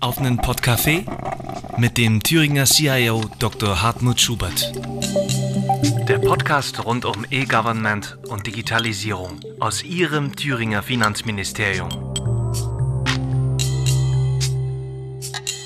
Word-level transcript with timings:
auf 0.00 0.18
einen 0.18 0.38
Podcafé 0.38 1.04
mit 1.76 1.98
dem 1.98 2.22
Thüringer 2.22 2.64
CIO 2.64 3.22
Dr. 3.38 3.82
Hartmut 3.82 4.18
Schubert. 4.18 4.72
Der 6.08 6.18
Podcast 6.18 6.84
rund 6.84 7.04
um 7.04 7.26
E-Government 7.30 8.18
und 8.28 8.46
Digitalisierung 8.46 9.40
aus 9.60 9.84
Ihrem 9.84 10.34
Thüringer 10.34 10.82
Finanzministerium. 10.82 11.90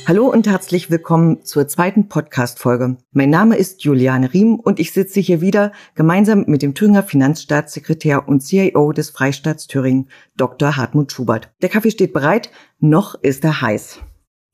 Hallo 0.06 0.26
und 0.26 0.46
herzlich 0.48 0.90
willkommen 0.90 1.44
zur 1.44 1.68
zweiten 1.68 2.08
Podcast-Folge. 2.08 2.96
Mein 3.12 3.30
Name 3.30 3.56
ist 3.56 3.84
Juliane 3.84 4.34
Riem 4.34 4.56
und 4.56 4.80
ich 4.80 4.92
sitze 4.92 5.20
hier 5.20 5.40
wieder 5.40 5.72
gemeinsam 5.94 6.44
mit 6.46 6.60
dem 6.60 6.74
Thüringer 6.74 7.04
Finanzstaatssekretär 7.04 8.28
und 8.28 8.40
CIO 8.40 8.92
des 8.92 9.10
Freistaats 9.10 9.66
Thüringen, 9.66 10.10
Dr. 10.36 10.76
Hartmut 10.76 11.12
Schubert. 11.12 11.50
Der 11.62 11.68
Kaffee 11.68 11.92
steht 11.92 12.12
bereit, 12.12 12.50
noch 12.80 13.14
ist 13.14 13.44
er 13.44 13.62
heiß. 13.62 14.00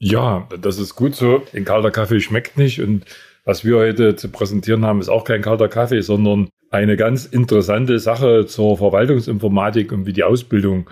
Ja, 0.02 0.48
das 0.60 0.78
ist 0.78 0.96
gut 0.96 1.14
so. 1.14 1.42
Ein 1.54 1.66
kalter 1.66 1.90
Kaffee 1.90 2.20
schmeckt 2.20 2.56
nicht 2.56 2.80
und 2.80 3.04
was 3.44 3.64
wir 3.64 3.76
heute 3.76 4.16
zu 4.16 4.30
präsentieren 4.30 4.84
haben, 4.84 5.00
ist 5.00 5.10
auch 5.10 5.24
kein 5.24 5.42
kalter 5.42 5.68
Kaffee, 5.68 6.00
sondern 6.00 6.48
eine 6.70 6.96
ganz 6.96 7.26
interessante 7.26 7.98
Sache 7.98 8.46
zur 8.46 8.78
Verwaltungsinformatik 8.78 9.92
und 9.92 10.06
wie 10.06 10.12
die 10.12 10.24
Ausbildung 10.24 10.88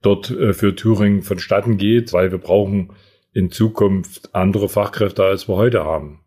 dort 0.00 0.30
äh, 0.30 0.54
für 0.54 0.74
Thüringen 0.74 1.22
vonstatten 1.22 1.76
geht, 1.76 2.12
weil 2.12 2.30
wir 2.30 2.38
brauchen 2.38 2.92
in 3.32 3.50
Zukunft 3.50 4.34
andere 4.34 4.68
Fachkräfte, 4.68 5.24
als 5.24 5.48
wir 5.48 5.56
heute 5.56 5.84
haben. 5.84 6.25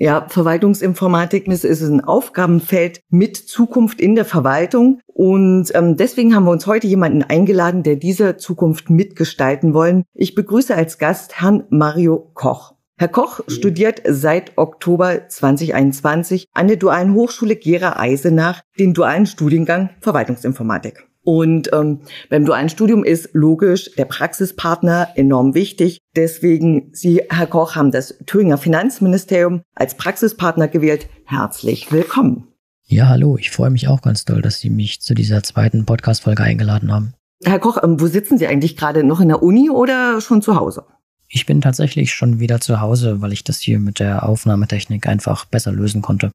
Ja, 0.00 0.26
Verwaltungsinformatik 0.28 1.48
ist 1.48 1.82
ein 1.82 2.04
Aufgabenfeld 2.04 3.00
mit 3.10 3.36
Zukunft 3.36 4.00
in 4.00 4.14
der 4.14 4.24
Verwaltung. 4.24 5.00
Und 5.08 5.74
ähm, 5.74 5.96
deswegen 5.96 6.36
haben 6.36 6.44
wir 6.44 6.52
uns 6.52 6.68
heute 6.68 6.86
jemanden 6.86 7.24
eingeladen, 7.24 7.82
der 7.82 7.96
diese 7.96 8.36
Zukunft 8.36 8.90
mitgestalten 8.90 9.74
wollen. 9.74 10.04
Ich 10.14 10.36
begrüße 10.36 10.72
als 10.72 10.98
Gast 10.98 11.40
Herrn 11.40 11.64
Mario 11.70 12.30
Koch. 12.34 12.74
Herr 12.96 13.08
Koch 13.08 13.40
studiert 13.48 14.02
seit 14.06 14.56
Oktober 14.56 15.28
2021 15.28 16.46
an 16.54 16.68
der 16.68 16.76
Dualen 16.76 17.14
Hochschule 17.14 17.56
Gera 17.56 17.98
Eisenach 17.98 18.62
den 18.78 18.94
dualen 18.94 19.26
Studiengang 19.26 19.90
Verwaltungsinformatik. 20.00 21.07
Und 21.28 21.68
ähm, 21.74 22.00
beim 22.30 22.46
dualen 22.46 22.70
Studium 22.70 23.04
ist 23.04 23.28
logisch 23.34 23.90
der 23.98 24.06
Praxispartner 24.06 25.08
enorm 25.14 25.52
wichtig. 25.52 25.98
Deswegen, 26.16 26.88
Sie, 26.94 27.20
Herr 27.28 27.46
Koch, 27.46 27.76
haben 27.76 27.90
das 27.90 28.16
Thüringer 28.24 28.56
Finanzministerium 28.56 29.60
als 29.74 29.94
Praxispartner 29.94 30.68
gewählt. 30.68 31.06
Herzlich 31.26 31.92
willkommen. 31.92 32.48
Ja, 32.86 33.08
hallo. 33.08 33.36
Ich 33.36 33.50
freue 33.50 33.68
mich 33.68 33.88
auch 33.88 34.00
ganz 34.00 34.24
doll, 34.24 34.40
dass 34.40 34.60
Sie 34.60 34.70
mich 34.70 35.02
zu 35.02 35.12
dieser 35.12 35.42
zweiten 35.42 35.84
Podcast-Folge 35.84 36.42
eingeladen 36.42 36.90
haben. 36.90 37.12
Herr 37.44 37.58
Koch, 37.58 37.76
ähm, 37.82 38.00
wo 38.00 38.06
sitzen 38.06 38.38
Sie 38.38 38.46
eigentlich 38.46 38.78
gerade? 38.78 39.04
Noch 39.04 39.20
in 39.20 39.28
der 39.28 39.42
Uni 39.42 39.68
oder 39.68 40.22
schon 40.22 40.40
zu 40.40 40.56
Hause? 40.56 40.86
Ich 41.28 41.44
bin 41.44 41.60
tatsächlich 41.60 42.14
schon 42.14 42.40
wieder 42.40 42.58
zu 42.62 42.80
Hause, 42.80 43.20
weil 43.20 43.34
ich 43.34 43.44
das 43.44 43.60
hier 43.60 43.80
mit 43.80 44.00
der 44.00 44.26
Aufnahmetechnik 44.26 45.06
einfach 45.06 45.44
besser 45.44 45.72
lösen 45.72 46.00
konnte. 46.00 46.30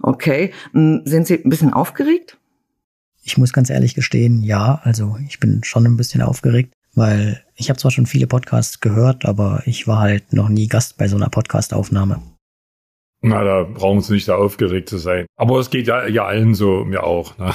Okay. 0.00 0.52
Ähm, 0.76 1.02
sind 1.04 1.26
Sie 1.26 1.42
ein 1.44 1.50
bisschen 1.50 1.72
aufgeregt? 1.72 2.38
Ich 3.26 3.36
muss 3.36 3.52
ganz 3.52 3.70
ehrlich 3.70 3.96
gestehen, 3.96 4.44
ja, 4.44 4.80
also 4.84 5.18
ich 5.26 5.40
bin 5.40 5.64
schon 5.64 5.84
ein 5.84 5.96
bisschen 5.96 6.22
aufgeregt, 6.22 6.72
weil 6.94 7.42
ich 7.56 7.68
habe 7.68 7.78
zwar 7.78 7.90
schon 7.90 8.06
viele 8.06 8.28
Podcasts 8.28 8.78
gehört, 8.78 9.24
aber 9.24 9.64
ich 9.66 9.88
war 9.88 9.98
halt 9.98 10.32
noch 10.32 10.48
nie 10.48 10.68
Gast 10.68 10.96
bei 10.96 11.08
so 11.08 11.16
einer 11.16 11.28
Podcast-Aufnahme. 11.28 12.22
Na, 13.22 13.42
da 13.42 13.64
brauchen 13.64 14.00
Sie 14.00 14.12
nicht 14.12 14.28
da 14.28 14.36
aufgeregt 14.36 14.88
zu 14.88 14.98
sein. 14.98 15.26
Aber 15.36 15.58
es 15.58 15.70
geht 15.70 15.88
ja, 15.88 16.06
ja 16.06 16.24
allen 16.24 16.54
so, 16.54 16.84
mir 16.84 17.02
auch. 17.02 17.36
Ne? 17.36 17.52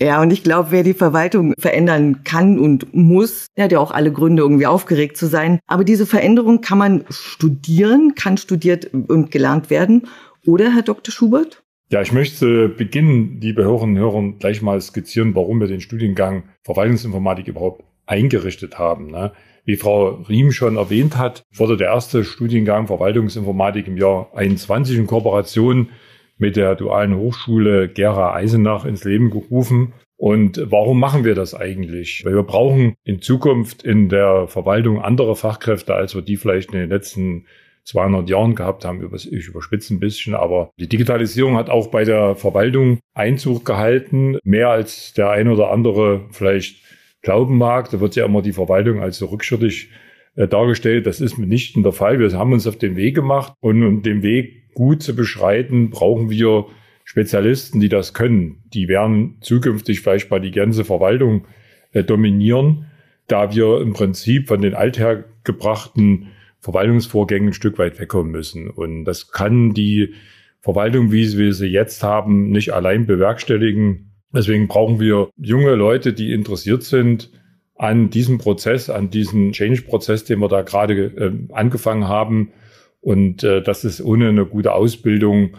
Ja, 0.00 0.20
und 0.20 0.32
ich 0.32 0.42
glaube, 0.42 0.72
wer 0.72 0.82
die 0.82 0.94
Verwaltung 0.94 1.54
verändern 1.56 2.24
kann 2.24 2.58
und 2.58 2.92
muss, 2.92 3.46
der 3.56 3.66
hat 3.66 3.72
ja 3.72 3.78
auch 3.78 3.92
alle 3.92 4.10
Gründe, 4.10 4.42
irgendwie 4.42 4.66
aufgeregt 4.66 5.16
zu 5.16 5.26
sein. 5.26 5.60
Aber 5.68 5.84
diese 5.84 6.06
Veränderung 6.06 6.60
kann 6.60 6.78
man 6.78 7.04
studieren, 7.10 8.16
kann 8.16 8.36
studiert 8.36 8.92
und 8.92 9.30
gelernt 9.30 9.70
werden. 9.70 10.08
Oder, 10.44 10.74
Herr 10.74 10.82
Dr. 10.82 11.12
Schubert? 11.12 11.62
Ja, 11.90 12.00
ich 12.00 12.12
möchte 12.12 12.68
beginnen, 12.68 13.40
liebe 13.40 13.62
Hörerinnen 13.62 13.96
und 13.96 14.02
Hörer, 14.02 14.38
gleich 14.38 14.62
mal 14.62 14.80
skizzieren, 14.80 15.34
warum 15.34 15.60
wir 15.60 15.68
den 15.68 15.82
Studiengang 15.82 16.44
Verwaltungsinformatik 16.62 17.46
überhaupt 17.48 17.84
eingerichtet 18.06 18.78
haben. 18.78 19.08
Ne? 19.08 19.32
Wie 19.66 19.76
Frau 19.76 20.22
Riem 20.28 20.50
schon 20.50 20.76
erwähnt 20.76 21.16
hat, 21.18 21.42
wurde 21.54 21.76
der 21.76 21.88
erste 21.88 22.24
Studiengang 22.24 22.86
Verwaltungsinformatik 22.86 23.86
im 23.86 23.98
Jahr 23.98 24.30
21 24.34 24.96
in 24.96 25.06
Kooperation 25.06 25.90
mit 26.38 26.56
der 26.56 26.74
Dualen 26.74 27.16
Hochschule 27.16 27.88
Gera 27.88 28.34
Eisenach 28.34 28.86
ins 28.86 29.04
Leben 29.04 29.30
gerufen. 29.30 29.92
Und 30.16 30.60
warum 30.70 30.98
machen 30.98 31.24
wir 31.24 31.34
das 31.34 31.54
eigentlich? 31.54 32.22
Weil 32.24 32.34
wir 32.34 32.42
brauchen 32.44 32.94
in 33.04 33.20
Zukunft 33.20 33.82
in 33.82 34.08
der 34.08 34.48
Verwaltung 34.48 35.02
andere 35.02 35.36
Fachkräfte, 35.36 35.94
als 35.94 36.14
wir 36.14 36.22
die 36.22 36.36
vielleicht 36.36 36.72
in 36.72 36.80
den 36.80 36.88
letzten 36.88 37.46
200 37.84 38.28
Jahren 38.28 38.54
gehabt 38.54 38.84
haben. 38.84 39.06
Ich 39.14 39.48
überspitze 39.48 39.94
ein 39.94 40.00
bisschen, 40.00 40.34
aber 40.34 40.70
die 40.78 40.88
Digitalisierung 40.88 41.56
hat 41.56 41.70
auch 41.70 41.88
bei 41.88 42.04
der 42.04 42.34
Verwaltung 42.34 42.98
Einzug 43.14 43.64
gehalten, 43.64 44.38
mehr 44.42 44.70
als 44.70 45.12
der 45.14 45.30
ein 45.30 45.48
oder 45.48 45.70
andere 45.70 46.26
vielleicht 46.30 46.82
glauben 47.22 47.58
mag. 47.58 47.90
Da 47.90 48.00
wird 48.00 48.16
ja 48.16 48.24
immer 48.24 48.42
die 48.42 48.52
Verwaltung 48.52 49.00
als 49.00 49.18
so 49.18 49.26
rückschrittig 49.26 49.90
äh, 50.36 50.48
dargestellt. 50.48 51.06
Das 51.06 51.20
ist 51.20 51.38
mitnichten 51.38 51.82
der 51.82 51.92
Fall. 51.92 52.18
Wir 52.18 52.32
haben 52.32 52.52
uns 52.52 52.66
auf 52.66 52.78
den 52.78 52.96
Weg 52.96 53.14
gemacht 53.14 53.54
und 53.60 53.82
um 53.82 54.02
den 54.02 54.22
Weg 54.22 54.72
gut 54.74 55.02
zu 55.02 55.14
beschreiten, 55.14 55.90
brauchen 55.90 56.30
wir 56.30 56.66
Spezialisten, 57.04 57.80
die 57.80 57.90
das 57.90 58.14
können. 58.14 58.62
Die 58.72 58.88
werden 58.88 59.36
zukünftig 59.40 60.00
vielleicht 60.00 60.28
bei 60.30 60.38
die 60.38 60.50
ganze 60.50 60.84
Verwaltung 60.84 61.46
äh, 61.92 62.02
dominieren, 62.02 62.86
da 63.26 63.54
wir 63.54 63.80
im 63.80 63.92
Prinzip 63.92 64.48
von 64.48 64.62
den 64.62 64.74
althergebrachten 64.74 66.28
Verwaltungsvorgängen 66.64 67.50
ein 67.50 67.52
Stück 67.52 67.78
weit 67.78 68.00
wegkommen 68.00 68.32
müssen. 68.32 68.70
Und 68.70 69.04
das 69.04 69.30
kann 69.30 69.74
die 69.74 70.14
Verwaltung, 70.60 71.12
wie 71.12 71.36
wir 71.36 71.52
sie 71.52 71.66
jetzt 71.66 72.02
haben, 72.02 72.48
nicht 72.50 72.72
allein 72.72 73.04
bewerkstelligen. 73.04 74.12
Deswegen 74.32 74.66
brauchen 74.66 74.98
wir 74.98 75.28
junge 75.36 75.74
Leute, 75.74 76.14
die 76.14 76.32
interessiert 76.32 76.82
sind 76.82 77.30
an 77.74 78.08
diesem 78.08 78.38
Prozess, 78.38 78.88
an 78.88 79.10
diesem 79.10 79.52
Change-Prozess, 79.52 80.24
den 80.24 80.38
wir 80.38 80.48
da 80.48 80.62
gerade 80.62 80.94
äh, 80.94 81.52
angefangen 81.52 82.08
haben. 82.08 82.52
Und 83.00 83.44
äh, 83.44 83.60
das 83.60 83.84
ist 83.84 84.00
ohne 84.00 84.30
eine 84.30 84.46
gute 84.46 84.72
Ausbildung, 84.72 85.58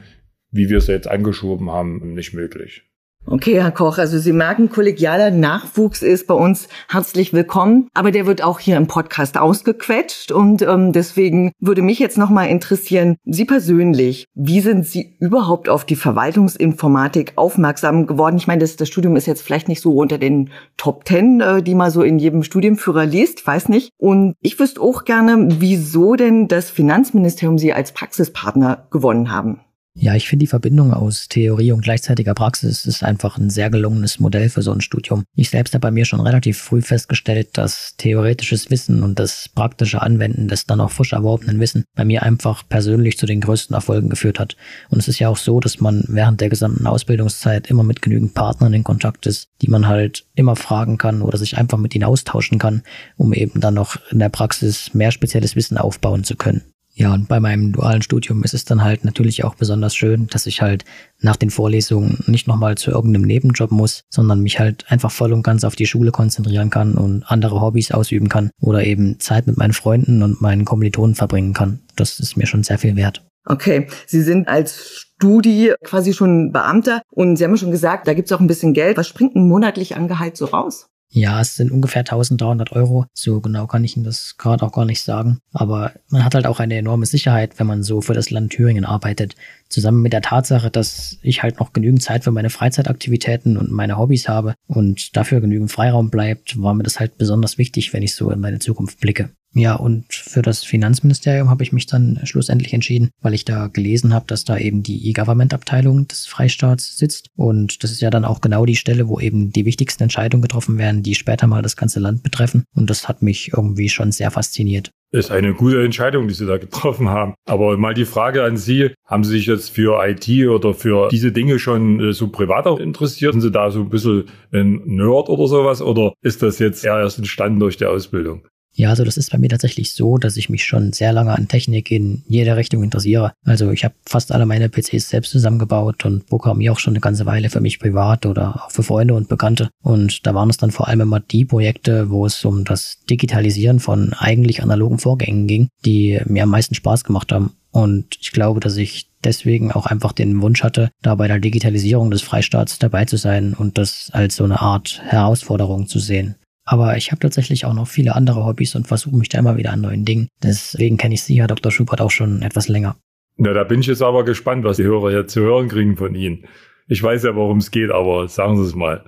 wie 0.50 0.70
wir 0.70 0.80
es 0.80 0.88
jetzt 0.88 1.08
angeschoben 1.08 1.70
haben, 1.70 2.16
nicht 2.16 2.34
möglich. 2.34 2.85
Okay, 3.28 3.60
Herr 3.60 3.72
Koch, 3.72 3.98
also 3.98 4.20
Sie 4.20 4.34
merken, 4.34 4.70
kollegialer 4.70 5.32
Nachwuchs 5.32 6.04
ist 6.04 6.28
bei 6.28 6.36
uns 6.36 6.68
herzlich 6.88 7.34
willkommen, 7.34 7.90
aber 7.96 8.12
der 8.12 8.28
wird 8.28 8.44
auch 8.44 8.60
hier 8.60 8.78
im 8.78 8.86
Podcast 8.86 9.40
ausgequetscht 9.40 10.32
und 10.32 10.62
ähm, 10.62 10.94
deswegen 10.94 11.52
würde 11.60 11.82
mich 11.82 11.98
jetzt 11.98 12.20
nochmal 12.20 12.50
interessieren, 12.50 13.18
Sie 13.26 13.46
persönlich, 13.46 14.28
wie 14.36 14.62
sind 14.62 14.86
Sie 14.86 15.16
überhaupt 15.20 15.70
auf 15.70 15.86
die 15.86 15.96
Verwaltungsinformatik 15.96 17.34
aufmerksam 17.36 18.06
geworden? 18.06 18.38
Ich 18.38 18.46
meine, 18.46 18.62
das, 18.62 18.76
das 18.76 18.90
Studium 18.90 19.16
ist 19.16 19.26
jetzt 19.26 19.42
vielleicht 19.42 19.70
nicht 19.70 19.82
so 19.82 19.96
unter 19.96 20.20
den 20.20 20.52
Top 20.78 21.04
Ten, 21.06 21.42
äh, 21.42 21.64
die 21.64 21.74
man 21.74 21.90
so 21.90 22.04
in 22.04 22.20
jedem 22.20 22.44
Studienführer 22.44 23.08
liest, 23.08 23.46
weiß 23.48 23.70
nicht. 23.70 23.90
Und 23.98 24.36
ich 24.42 24.60
wüsste 24.60 24.82
auch 24.82 25.04
gerne, 25.04 25.48
wieso 25.60 26.14
denn 26.16 26.48
das 26.48 26.70
Finanzministerium 26.70 27.58
Sie 27.58 27.74
als 27.74 27.92
Praxispartner 27.92 28.86
gewonnen 28.92 29.32
haben. 29.32 29.62
Ja, 29.98 30.14
ich 30.14 30.28
finde 30.28 30.44
die 30.44 30.48
Verbindung 30.48 30.94
aus 30.94 31.30
Theorie 31.30 31.72
und 31.72 31.82
gleichzeitiger 31.82 32.34
Praxis 32.34 32.86
ist 32.86 33.02
einfach 33.02 33.38
ein 33.38 33.50
sehr 33.50 33.70
gelungenes 33.70 34.20
Modell 34.20 34.50
für 34.50 34.62
so 34.62 34.74
ein 34.74 34.82
Studium. 34.82 35.24
Ich 35.36 35.50
selbst 35.50 35.74
habe 35.74 35.84
bei 35.84 35.92
mir 35.92 36.04
schon 36.04 36.20
relativ 36.20 36.58
früh 36.58 36.82
festgestellt, 36.82 37.58
dass 37.58 37.96
theoretisches 37.96 38.70
Wissen 38.70 39.04
und 39.04 39.20
das 39.20 39.48
praktische 39.48 40.02
Anwenden 40.02 40.50
des 40.50 40.66
dann 40.66 40.82
auch 40.82 40.92
frisch 40.92 41.14
erworbenen 41.14 41.62
Wissen 41.62 41.86
bei 41.96 42.04
mir 42.04 42.24
einfach 42.24 42.68
persönlich 42.68 43.18
zu 43.18 43.26
den 43.26 43.40
größten 43.40 43.74
Erfolgen 43.74 44.10
geführt 44.10 44.38
hat. 44.38 44.58
Und 44.90 45.00
es 45.00 45.08
ist 45.08 45.20
ja 45.20 45.30
auch 45.30 45.38
so, 45.38 45.62
dass 45.62 45.80
man 45.80 46.04
während 46.10 46.42
der 46.42 46.50
gesamten 46.50 46.88
Ausbildungszeit 46.88 47.68
immer 47.68 47.84
mit 47.84 48.02
genügend 48.02 48.34
Partnern 48.34 48.74
in 48.74 48.84
Kontakt 48.84 49.26
ist, 49.28 49.48
die 49.62 49.70
man 49.70 49.88
halt 49.88 50.26
immer 50.36 50.58
fragen 50.58 50.98
kann 50.98 51.22
oder 51.22 51.38
sich 51.38 51.58
einfach 51.58 51.78
mit 51.78 51.96
ihnen 51.96 52.04
austauschen 52.04 52.60
kann, 52.60 52.84
um 53.16 53.32
eben 53.32 53.62
dann 53.62 53.76
noch 53.76 53.96
in 54.12 54.20
der 54.20 54.30
Praxis 54.30 54.94
mehr 54.94 55.12
spezielles 55.12 55.56
Wissen 55.56 55.78
aufbauen 55.78 56.26
zu 56.26 56.36
können. 56.36 56.64
Ja, 56.98 57.14
und 57.14 57.28
bei 57.28 57.42
meinem 57.42 57.74
dualen 57.74 58.02
Studium 58.02 58.46
ist 58.46 58.54
es 58.54 58.64
dann 58.64 58.82
halt 58.82 59.04
natürlich 59.04 59.44
auch 59.44 59.56
besonders 59.56 59.94
schön, 59.94 60.28
dass 60.28 60.46
ich 60.46 60.62
halt 60.62 60.86
nach 61.20 61.36
den 61.36 61.50
Vorlesungen 61.50 62.24
nicht 62.26 62.48
nochmal 62.48 62.76
zu 62.78 62.90
irgendeinem 62.90 63.24
Nebenjob 63.24 63.70
muss, 63.72 64.06
sondern 64.10 64.40
mich 64.40 64.60
halt 64.60 64.86
einfach 64.90 65.12
voll 65.12 65.34
und 65.34 65.44
ganz 65.44 65.66
auf 65.66 65.76
die 65.76 65.88
Schule 65.88 66.12
konzentrieren 66.12 66.70
kann 66.70 66.94
und 66.94 67.30
andere 67.30 67.60
Hobbys 67.60 67.92
ausüben 67.92 68.30
kann 68.30 68.50
oder 68.62 68.86
eben 68.86 69.20
Zeit 69.20 69.46
mit 69.46 69.58
meinen 69.58 69.74
Freunden 69.74 70.24
und 70.24 70.40
meinen 70.40 70.64
Kommilitonen 70.64 71.16
verbringen 71.16 71.54
kann. 71.54 71.82
Das 71.98 72.22
ist 72.22 72.38
mir 72.38 72.48
schon 72.48 72.64
sehr 72.64 72.78
viel 72.78 72.96
wert. 72.96 73.26
Okay, 73.46 73.88
Sie 74.08 74.22
sind 74.22 74.48
als 74.48 74.90
Studi 74.90 75.74
quasi 75.84 76.14
schon 76.14 76.54
Beamter 76.54 77.02
und 77.12 77.36
Sie 77.36 77.44
haben 77.44 77.58
schon 77.58 77.72
gesagt, 77.72 78.08
da 78.08 78.14
gibt's 78.14 78.32
auch 78.32 78.40
ein 78.40 78.48
bisschen 78.48 78.74
Geld. 78.74 78.96
Was 78.96 79.10
springt 79.10 79.36
denn 79.36 79.50
monatlich 79.50 79.98
an 79.98 80.08
Gehalt 80.08 80.38
so 80.38 80.46
raus? 80.46 80.88
Ja, 81.16 81.40
es 81.40 81.56
sind 81.56 81.72
ungefähr 81.72 82.02
1300 82.02 82.74
Euro. 82.74 83.06
So 83.14 83.40
genau 83.40 83.68
kann 83.68 83.86
ich 83.86 83.96
Ihnen 83.96 84.04
das 84.04 84.36
gerade 84.38 84.66
auch 84.66 84.74
gar 84.74 84.84
nicht 84.84 85.02
sagen. 85.02 85.40
Aber 85.54 85.94
man 86.10 86.26
hat 86.26 86.36
halt 86.36 86.46
auch 86.46 86.60
eine 86.60 86.76
enorme 86.76 87.06
Sicherheit, 87.06 87.58
wenn 87.58 87.68
man 87.68 87.84
so 87.84 88.02
für 88.02 88.14
das 88.14 88.32
Land 88.32 88.52
Thüringen 88.52 88.84
arbeitet. 88.84 89.34
Zusammen 89.70 90.02
mit 90.02 90.12
der 90.12 90.22
Tatsache, 90.22 90.70
dass 90.70 91.18
ich 91.22 91.42
halt 91.42 91.62
noch 91.62 91.72
genügend 91.72 92.02
Zeit 92.02 92.26
für 92.26 92.32
meine 92.32 92.50
Freizeitaktivitäten 92.50 93.56
und 93.56 93.72
meine 93.72 93.98
Hobbys 93.98 94.28
habe 94.28 94.56
und 94.68 95.16
dafür 95.16 95.40
genügend 95.40 95.72
Freiraum 95.72 96.10
bleibt, 96.10 96.62
war 96.62 96.74
mir 96.74 96.84
das 96.84 97.00
halt 97.00 97.18
besonders 97.18 97.58
wichtig, 97.58 97.94
wenn 97.94 98.04
ich 98.04 98.14
so 98.14 98.30
in 98.30 98.42
meine 98.42 98.60
Zukunft 98.60 99.00
blicke. 99.00 99.30
Ja, 99.58 99.76
und 99.76 100.14
für 100.14 100.42
das 100.42 100.66
Finanzministerium 100.66 101.50
habe 101.50 101.64
ich 101.64 101.72
mich 101.72 101.86
dann 101.86 102.20
schlussendlich 102.26 102.74
entschieden, 102.74 103.10
weil 103.22 103.34
ich 103.34 103.46
da 103.46 103.68
gelesen 103.68 104.14
habe, 104.14 104.26
dass 104.28 104.44
da 104.44 104.58
eben 104.58 104.84
die 104.84 105.10
E-Government-Abteilung 105.10 106.10
des 106.10 106.26
Freistaats 106.28 106.98
sitzt. 106.98 107.30
Und 107.38 107.82
das 107.82 107.92
ist 107.92 108.02
ja 108.02 108.10
dann 108.10 108.26
auch 108.26 108.42
genau 108.42 108.66
die 108.66 108.76
Stelle, 108.76 109.08
wo 109.08 109.18
eben 109.22 109.54
die 109.54 109.64
wichtigsten 109.64 110.04
Entscheidungen 110.04 110.42
getroffen 110.42 110.78
werden, 110.78 111.04
die 111.04 111.16
später 111.16 111.48
mal 111.48 111.62
das 111.62 111.78
ganze 111.78 112.02
Land 112.02 112.22
betreffen. 112.22 112.66
Und 112.76 112.90
das 112.90 113.08
hat 113.08 113.22
mich 113.22 113.54
irgendwie 113.56 113.88
schon 113.88 114.12
sehr 114.12 114.30
fasziniert. 114.30 114.92
Ist 115.12 115.32
eine 115.32 115.54
gute 115.54 115.82
Entscheidung, 115.82 116.28
die 116.28 116.34
Sie 116.34 116.46
da 116.46 116.58
getroffen 116.58 117.08
haben. 117.08 117.36
Aber 117.46 117.78
mal 117.78 117.94
die 117.94 118.04
Frage 118.04 118.44
an 118.44 118.58
Sie, 118.58 118.92
haben 119.06 119.24
Sie 119.24 119.32
sich 119.32 119.46
jetzt 119.46 119.70
für 119.70 120.06
IT 120.06 120.28
oder 120.50 120.74
für 120.74 121.08
diese 121.08 121.32
Dinge 121.32 121.60
schon 121.60 122.02
äh, 122.02 122.12
so 122.12 122.28
privat 122.28 122.66
auch 122.68 122.82
interessiert? 122.82 123.32
Sind 123.32 123.42
Sie 123.42 123.52
da 123.52 123.72
so 123.72 123.80
ein 123.80 123.90
bisschen 123.90 124.26
ein 124.52 124.82
Nerd 124.86 125.30
oder 125.30 125.48
sowas? 125.48 125.82
Oder 125.82 126.12
ist 126.22 126.44
das 126.44 126.60
jetzt 126.60 126.84
eher 126.84 127.00
erst 127.00 127.20
entstanden 127.20 127.62
durch 127.62 127.78
die 127.78 127.86
Ausbildung? 127.86 128.42
Ja, 128.78 128.90
also 128.90 129.06
das 129.06 129.16
ist 129.16 129.32
bei 129.32 129.38
mir 129.38 129.50
tatsächlich 129.50 129.94
so, 129.94 130.18
dass 130.18 130.36
ich 130.36 130.50
mich 130.50 130.66
schon 130.66 130.92
sehr 130.92 131.14
lange 131.14 131.34
an 131.34 131.48
Technik 131.48 131.92
in 131.92 132.24
jeder 132.28 132.58
Richtung 132.58 132.84
interessiere. 132.84 133.32
Also 133.46 133.72
ich 133.72 133.86
habe 133.86 133.96
fast 134.06 134.34
alle 134.34 134.46
meine 134.46 134.68
PCs 134.68 135.10
selbst 135.10 135.32
zusammengebaut 135.32 136.04
und 136.04 136.28
programmiere 136.28 136.74
auch 136.74 136.80
schon 136.80 136.92
eine 136.92 137.00
ganze 137.00 137.26
Weile 137.26 137.50
für 137.50 137.62
mich 137.62 137.80
privat 137.80 138.26
oder 138.26 138.66
auch 138.66 138.72
für 138.72 138.84
Freunde 138.84 139.14
und 139.14 139.30
Bekannte. 139.30 139.70
Und 139.82 140.28
da 140.28 140.36
waren 140.36 140.50
es 140.50 140.58
dann 140.58 140.72
vor 140.72 140.90
allem 140.90 141.02
immer 141.02 141.22
die 141.22 141.46
Projekte, 141.46 142.10
wo 142.10 142.26
es 142.26 142.44
um 142.44 142.66
das 142.66 143.00
Digitalisieren 143.10 143.80
von 143.80 144.12
eigentlich 144.14 144.62
analogen 144.62 145.00
Vorgängen 145.00 145.48
ging, 145.48 145.70
die 145.86 146.20
mir 146.26 146.44
am 146.44 146.50
meisten 146.50 146.76
Spaß 146.76 147.06
gemacht 147.06 147.32
haben. 147.32 147.54
Und 147.72 148.18
ich 148.22 148.32
glaube, 148.32 148.60
dass 148.60 148.76
ich 148.76 149.10
deswegen 149.24 149.72
auch 149.72 149.86
einfach 149.86 150.12
den 150.12 150.42
Wunsch 150.42 150.64
hatte, 150.64 150.92
da 151.02 151.16
bei 151.16 151.28
der 151.28 151.40
Digitalisierung 151.40 152.12
des 152.12 152.22
Freistaats 152.22 152.80
dabei 152.80 153.06
zu 153.06 153.18
sein 153.18 153.54
und 153.54 153.78
das 153.78 154.10
als 154.12 154.36
so 154.36 154.44
eine 154.44 154.62
Art 154.62 155.02
Herausforderung 155.04 155.88
zu 155.88 156.00
sehen. 156.00 156.36
Aber 156.66 156.98
ich 156.98 157.12
habe 157.12 157.20
tatsächlich 157.20 157.66
auch 157.66 157.74
noch 157.74 157.88
viele 157.88 158.16
andere 158.16 158.44
Hobbys 158.44 158.76
und 158.76 158.88
versuche 158.88 159.16
mich 159.16 159.30
da 159.30 159.40
immer 159.40 159.56
wieder 159.56 159.72
an 159.72 159.82
neuen 159.82 160.04
Dingen. 160.04 160.30
Deswegen 160.44 160.98
kenne 160.98 161.14
ich 161.14 161.22
Sie, 161.22 161.40
Herr 161.40 161.48
Dr. 161.48 161.72
Schubert, 161.72 162.02
auch 162.02 162.12
schon 162.12 162.42
etwas 162.42 162.68
länger. 162.68 162.98
Na, 163.38 163.54
da 163.54 163.64
bin 163.64 163.82
ich 163.82 163.88
jetzt 163.88 164.02
aber 164.02 164.26
gespannt, 164.26 164.64
was 164.64 164.78
die 164.78 164.84
Hörer 164.84 165.12
jetzt 165.12 165.34
zu 165.34 165.42
hören 165.42 165.68
kriegen 165.68 165.96
von 165.96 166.16
Ihnen. 166.16 166.46
Ich 166.88 167.02
weiß 167.02 167.24
ja, 167.24 167.36
worum 167.36 167.60
es 167.60 167.72
geht, 167.72 167.92
aber 167.92 168.28
sagen 168.28 168.58
Sie 168.58 168.64
es 168.64 168.76
mal. 168.76 169.04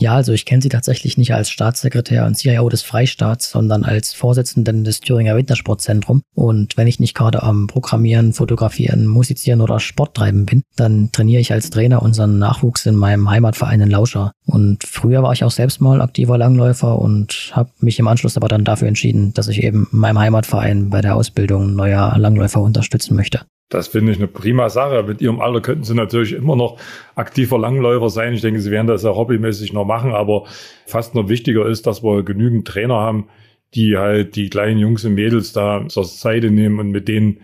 Ja, 0.00 0.14
also 0.14 0.32
ich 0.32 0.44
kenne 0.44 0.62
sie 0.62 0.68
tatsächlich 0.68 1.18
nicht 1.18 1.34
als 1.34 1.50
Staatssekretär 1.50 2.24
und 2.24 2.36
CIO 2.36 2.68
des 2.68 2.82
Freistaats, 2.82 3.50
sondern 3.50 3.82
als 3.82 4.12
Vorsitzenden 4.12 4.84
des 4.84 5.00
Thüringer 5.00 5.34
Wintersportzentrum. 5.36 6.22
Und 6.34 6.76
wenn 6.76 6.86
ich 6.86 7.00
nicht 7.00 7.14
gerade 7.14 7.42
am 7.42 7.66
Programmieren, 7.66 8.32
Fotografieren, 8.32 9.08
Musizieren 9.08 9.60
oder 9.60 9.80
Sport 9.80 10.14
treiben 10.14 10.46
bin, 10.46 10.62
dann 10.76 11.10
trainiere 11.10 11.40
ich 11.40 11.52
als 11.52 11.70
Trainer 11.70 12.00
unseren 12.00 12.38
Nachwuchs 12.38 12.86
in 12.86 12.94
meinem 12.94 13.28
Heimatverein 13.28 13.80
in 13.80 13.90
Lauscher. 13.90 14.30
Und 14.46 14.84
früher 14.84 15.24
war 15.24 15.32
ich 15.32 15.42
auch 15.42 15.50
selbst 15.50 15.80
mal 15.80 16.00
aktiver 16.00 16.38
Langläufer 16.38 16.96
und 16.96 17.50
habe 17.54 17.70
mich 17.80 17.98
im 17.98 18.06
Anschluss 18.06 18.36
aber 18.36 18.46
dann 18.46 18.64
dafür 18.64 18.86
entschieden, 18.86 19.34
dass 19.34 19.48
ich 19.48 19.64
eben 19.64 19.88
meinem 19.90 20.20
Heimatverein 20.20 20.90
bei 20.90 21.00
der 21.00 21.16
Ausbildung 21.16 21.74
neuer 21.74 22.16
Langläufer 22.16 22.60
unterstützen 22.62 23.16
möchte. 23.16 23.40
Das 23.68 23.88
finde 23.88 24.12
ich 24.12 24.18
eine 24.18 24.28
prima 24.28 24.70
Sache. 24.70 25.02
Mit 25.02 25.20
Ihrem 25.20 25.40
Alter 25.40 25.60
könnten 25.60 25.84
Sie 25.84 25.94
natürlich 25.94 26.32
immer 26.32 26.56
noch 26.56 26.80
aktiver 27.14 27.58
Langläufer 27.58 28.08
sein. 28.08 28.32
Ich 28.32 28.40
denke, 28.40 28.60
Sie 28.60 28.70
werden 28.70 28.86
das 28.86 29.02
ja 29.02 29.14
hobbymäßig 29.14 29.72
noch 29.72 29.84
machen. 29.84 30.12
Aber 30.14 30.46
fast 30.86 31.14
noch 31.14 31.28
wichtiger 31.28 31.66
ist, 31.66 31.86
dass 31.86 32.02
wir 32.02 32.22
genügend 32.22 32.66
Trainer 32.66 32.96
haben, 32.96 33.28
die 33.74 33.98
halt 33.98 34.36
die 34.36 34.48
kleinen 34.48 34.78
Jungs 34.78 35.04
und 35.04 35.14
Mädels 35.14 35.52
da 35.52 35.86
zur 35.88 36.04
Seite 36.04 36.50
nehmen 36.50 36.78
und 36.78 36.90
mit 36.90 37.08
denen 37.08 37.40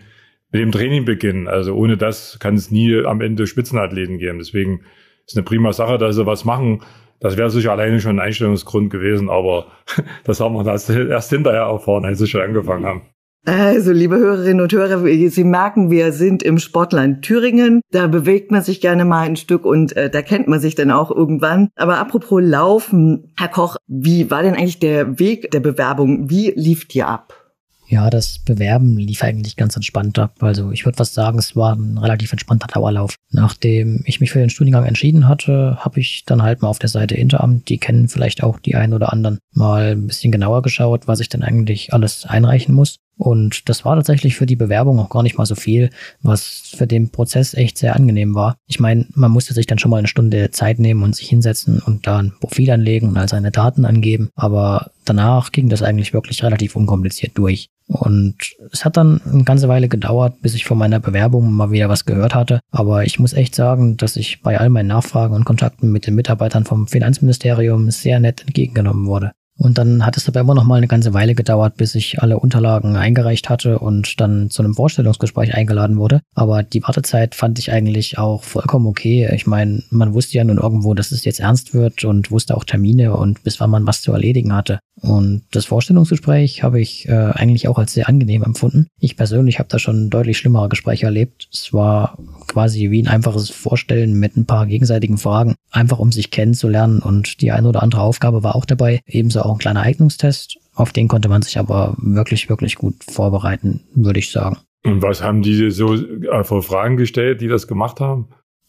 mit 0.51 0.61
dem 0.61 0.71
Training 0.71 1.05
beginnen. 1.05 1.47
Also 1.47 1.75
ohne 1.75 1.97
das 1.97 2.39
kann 2.39 2.55
es 2.55 2.71
nie 2.71 3.03
am 3.05 3.21
Ende 3.21 3.45
Spitzenathleten 3.45 4.17
geben. 4.17 4.39
Deswegen 4.39 4.81
ist 5.27 5.35
eine 5.35 5.43
prima 5.43 5.73
Sache, 5.73 5.97
dass 5.97 6.15
sie 6.15 6.25
was 6.25 6.45
machen. 6.45 6.81
Das 7.19 7.37
wäre 7.37 7.49
sicher 7.49 7.71
alleine 7.71 7.99
schon 7.99 8.19
ein 8.19 8.25
Einstellungsgrund 8.25 8.89
gewesen, 8.89 9.29
aber 9.29 9.67
das 10.23 10.39
haben 10.39 10.55
wir 10.55 10.65
erst 10.65 11.29
hinterher 11.29 11.63
erfahren, 11.63 12.05
als 12.05 12.19
sie 12.19 12.27
schon 12.27 12.41
angefangen 12.41 12.85
haben. 12.85 13.01
Also, 13.45 13.91
liebe 13.91 14.17
Hörerinnen 14.17 14.59
und 14.59 14.73
Hörer, 14.73 15.05
Sie 15.29 15.43
merken, 15.43 15.91
wir 15.91 16.11
sind 16.11 16.41
im 16.41 16.57
Sportland 16.57 17.21
Thüringen. 17.21 17.81
Da 17.91 18.07
bewegt 18.07 18.49
man 18.49 18.63
sich 18.63 18.81
gerne 18.81 19.05
mal 19.05 19.21
ein 19.21 19.35
Stück 19.35 19.65
und 19.65 19.95
äh, 19.95 20.09
da 20.09 20.23
kennt 20.23 20.47
man 20.47 20.59
sich 20.59 20.73
dann 20.73 20.89
auch 20.89 21.11
irgendwann. 21.11 21.69
Aber 21.75 21.99
apropos 21.99 22.41
Laufen, 22.43 23.31
Herr 23.37 23.49
Koch, 23.49 23.77
wie 23.87 24.31
war 24.31 24.41
denn 24.41 24.55
eigentlich 24.55 24.79
der 24.79 25.19
Weg 25.19 25.51
der 25.51 25.59
Bewerbung? 25.59 26.27
Wie 26.27 26.53
lief 26.55 26.87
die 26.87 27.03
ab? 27.03 27.45
Ja, 27.87 28.09
das 28.09 28.39
Bewerben 28.39 28.97
lief 28.97 29.23
eigentlich 29.23 29.57
ganz 29.57 29.75
entspannt 29.75 30.17
ab. 30.17 30.41
Also 30.41 30.71
ich 30.71 30.85
würde 30.85 30.97
fast 30.97 31.13
sagen, 31.13 31.37
es 31.37 31.55
war 31.55 31.75
ein 31.75 31.99
relativ 31.99 32.31
entspannter 32.31 32.65
Dauerlauf. 32.65 33.13
Nachdem 33.29 34.01
ich 34.05 34.19
mich 34.19 34.31
für 34.31 34.39
den 34.39 34.49
Studiengang 34.49 34.85
entschieden 34.85 35.27
hatte, 35.27 35.77
habe 35.79 35.99
ich 35.99 36.23
dann 36.25 36.41
halt 36.41 36.63
mal 36.63 36.69
auf 36.69 36.79
der 36.79 36.89
Seite 36.89 37.13
Interamt, 37.13 37.69
die 37.69 37.77
kennen 37.77 38.07
vielleicht 38.07 38.41
auch 38.41 38.59
die 38.59 38.73
einen 38.73 38.93
oder 38.93 39.13
anderen, 39.13 39.37
mal 39.51 39.91
ein 39.91 40.07
bisschen 40.07 40.31
genauer 40.31 40.63
geschaut, 40.63 41.07
was 41.07 41.19
ich 41.19 41.29
denn 41.29 41.43
eigentlich 41.43 41.93
alles 41.93 42.25
einreichen 42.25 42.73
muss. 42.73 42.97
Und 43.17 43.69
das 43.69 43.85
war 43.85 43.95
tatsächlich 43.95 44.35
für 44.35 44.45
die 44.45 44.55
Bewerbung 44.55 44.99
auch 44.99 45.09
gar 45.09 45.23
nicht 45.23 45.37
mal 45.37 45.45
so 45.45 45.55
viel, 45.55 45.89
was 46.21 46.73
für 46.75 46.87
den 46.87 47.11
Prozess 47.11 47.53
echt 47.53 47.77
sehr 47.77 47.95
angenehm 47.95 48.35
war. 48.35 48.57
Ich 48.67 48.79
meine, 48.79 49.05
man 49.13 49.31
musste 49.31 49.53
sich 49.53 49.65
dann 49.65 49.79
schon 49.79 49.91
mal 49.91 49.97
eine 49.97 50.07
Stunde 50.07 50.51
Zeit 50.51 50.79
nehmen 50.79 51.03
und 51.03 51.15
sich 51.15 51.29
hinsetzen 51.29 51.81
und 51.81 52.07
da 52.07 52.17
ein 52.17 52.33
Profil 52.39 52.71
anlegen 52.71 53.07
und 53.07 53.17
all 53.17 53.29
seine 53.29 53.51
Daten 53.51 53.85
angeben. 53.85 54.29
Aber 54.35 54.91
danach 55.05 55.51
ging 55.51 55.69
das 55.69 55.81
eigentlich 55.81 56.13
wirklich 56.13 56.43
relativ 56.43 56.75
unkompliziert 56.75 57.37
durch. 57.37 57.69
Und 57.87 58.35
es 58.71 58.83
hat 58.83 58.97
dann 58.97 59.21
eine 59.31 59.43
ganze 59.43 59.67
Weile 59.67 59.87
gedauert, 59.87 60.41
bis 60.41 60.55
ich 60.55 60.65
von 60.65 60.77
meiner 60.77 60.99
Bewerbung 60.99 61.53
mal 61.53 61.71
wieder 61.71 61.87
was 61.87 62.05
gehört 62.05 62.33
hatte. 62.33 62.59
Aber 62.71 63.05
ich 63.05 63.19
muss 63.19 63.33
echt 63.33 63.53
sagen, 63.53 63.95
dass 63.95 64.15
ich 64.15 64.41
bei 64.41 64.59
all 64.59 64.69
meinen 64.69 64.87
Nachfragen 64.87 65.35
und 65.35 65.45
Kontakten 65.45 65.91
mit 65.91 66.07
den 66.07 66.15
Mitarbeitern 66.15 66.65
vom 66.65 66.87
Finanzministerium 66.87 67.91
sehr 67.91 68.19
nett 68.19 68.41
entgegengenommen 68.41 69.05
wurde. 69.05 69.33
Und 69.57 69.77
dann 69.77 70.05
hat 70.05 70.17
es 70.17 70.27
aber 70.27 70.41
immer 70.41 70.53
noch 70.53 70.65
mal 70.65 70.75
eine 70.75 70.87
ganze 70.87 71.13
Weile 71.13 71.33
gedauert, 71.33 71.77
bis 71.77 71.95
ich 71.95 72.21
alle 72.21 72.39
Unterlagen 72.39 72.97
eingereicht 72.97 73.49
hatte 73.49 73.79
und 73.79 74.19
dann 74.19 74.49
zu 74.49 74.61
einem 74.61 74.75
Vorstellungsgespräch 74.75 75.53
eingeladen 75.53 75.97
wurde. 75.97 76.21
Aber 76.33 76.61
die 76.61 76.83
Wartezeit 76.83 77.35
fand 77.35 77.57
ich 77.57 77.71
eigentlich 77.71 78.17
auch 78.17 78.43
vollkommen 78.43 78.85
okay. 78.85 79.29
Ich 79.33 79.47
meine, 79.47 79.81
man 79.91 80.13
wusste 80.13 80.37
ja 80.37 80.43
nun 80.43 80.57
irgendwo, 80.57 80.93
dass 80.93 81.11
es 81.11 81.23
jetzt 81.23 81.39
ernst 81.39 81.73
wird 81.73 82.03
und 82.03 82.31
wusste 82.31 82.57
auch 82.57 82.65
Termine 82.65 83.15
und 83.15 83.43
bis 83.43 83.59
wann 83.59 83.69
man 83.69 83.87
was 83.87 84.01
zu 84.01 84.11
erledigen 84.11 84.53
hatte. 84.53 84.79
Und 85.01 85.43
das 85.51 85.65
Vorstellungsgespräch 85.65 86.63
habe 86.63 86.79
ich 86.79 87.07
äh, 87.07 87.11
eigentlich 87.11 87.67
auch 87.67 87.77
als 87.77 87.93
sehr 87.93 88.07
angenehm 88.07 88.43
empfunden. 88.43 88.87
Ich 88.99 89.17
persönlich 89.17 89.59
habe 89.59 89.69
da 89.69 89.77
schon 89.77 90.09
deutlich 90.09 90.37
schlimmere 90.37 90.69
Gespräche 90.69 91.05
erlebt. 91.05 91.49
Es 91.51 91.73
war 91.73 92.17
quasi 92.47 92.91
wie 92.91 93.03
ein 93.03 93.07
einfaches 93.07 93.49
Vorstellen 93.49 94.13
mit 94.13 94.37
ein 94.37 94.45
paar 94.45 94.65
gegenseitigen 94.65 95.17
Fragen, 95.17 95.55
einfach 95.69 95.99
um 95.99 96.11
sich 96.11 96.31
kennenzulernen. 96.31 96.99
Und 96.99 97.41
die 97.41 97.51
eine 97.51 97.67
oder 97.67 97.83
andere 97.83 98.01
Aufgabe 98.01 98.43
war 98.43 98.55
auch 98.55 98.65
dabei, 98.65 99.01
ebenso 99.05 99.41
auch 99.45 99.53
ein 99.53 99.59
kleiner 99.59 99.81
Eignungstest. 99.81 100.57
Auf 100.73 100.91
den 100.91 101.07
konnte 101.07 101.29
man 101.29 101.41
sich 101.41 101.57
aber 101.57 101.95
wirklich, 101.97 102.49
wirklich 102.49 102.75
gut 102.75 102.95
vorbereiten, 103.03 103.81
würde 103.93 104.19
ich 104.19 104.31
sagen. 104.31 104.57
Und 104.83 105.01
was 105.01 105.23
haben 105.23 105.41
die 105.41 105.71
so 105.71 105.95
äh, 105.95 106.43
für 106.43 106.61
Fragen 106.61 106.97
gestellt, 106.97 107.41
die 107.41 107.47
das 107.47 107.67
gemacht 107.67 107.99
haben? 107.99 108.27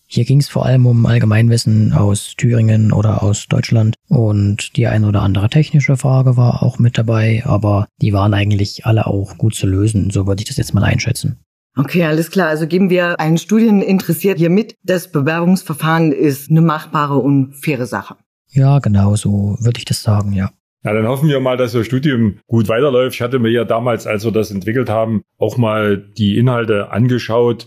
Hier 0.08 0.24
ging 0.24 0.38
es 0.38 0.48
vor 0.48 0.64
allem 0.64 0.86
um 0.86 1.04
Allgemeinwissen 1.04 1.92
aus 1.92 2.34
Thüringen 2.36 2.92
oder 2.92 3.24
aus 3.24 3.48
Deutschland 3.48 3.96
und 4.08 4.76
die 4.76 4.86
ein 4.86 5.04
oder 5.04 5.22
andere 5.22 5.50
technische 5.50 5.96
Frage 5.96 6.36
war 6.36 6.62
auch 6.62 6.78
mit 6.78 6.96
dabei, 6.96 7.42
aber 7.44 7.88
die 8.00 8.12
waren 8.12 8.32
eigentlich 8.32 8.86
alle 8.86 9.08
auch 9.08 9.36
gut 9.36 9.56
zu 9.56 9.66
lösen, 9.66 10.10
so 10.10 10.28
würde 10.28 10.42
ich 10.42 10.48
das 10.48 10.58
jetzt 10.58 10.74
mal 10.74 10.84
einschätzen. 10.84 11.40
Okay, 11.76 12.04
alles 12.04 12.30
klar. 12.30 12.48
Also 12.48 12.66
geben 12.66 12.88
wir 12.88 13.20
einen 13.20 13.36
Studieninteressiert 13.36 14.38
hier 14.38 14.48
mit. 14.48 14.76
Das 14.82 15.12
Bewerbungsverfahren 15.12 16.12
ist 16.12 16.50
eine 16.50 16.62
machbare 16.62 17.16
und 17.18 17.54
faire 17.54 17.86
Sache. 17.86 18.16
Ja, 18.50 18.78
genau, 18.78 19.14
so 19.16 19.58
würde 19.60 19.78
ich 19.78 19.84
das 19.84 20.02
sagen, 20.02 20.32
ja. 20.32 20.50
Ja, 20.84 20.92
dann 20.92 21.08
hoffen 21.08 21.28
wir 21.28 21.40
mal, 21.40 21.56
dass 21.56 21.72
das 21.72 21.86
Studium 21.86 22.38
gut 22.46 22.68
weiterläuft. 22.68 23.16
Ich 23.16 23.22
hatte 23.22 23.38
mir 23.38 23.50
ja 23.50 23.64
damals, 23.64 24.06
als 24.06 24.24
wir 24.24 24.32
das 24.32 24.50
entwickelt 24.50 24.88
haben, 24.88 25.22
auch 25.38 25.56
mal 25.56 25.96
die 25.96 26.38
Inhalte 26.38 26.90
angeschaut. 26.90 27.66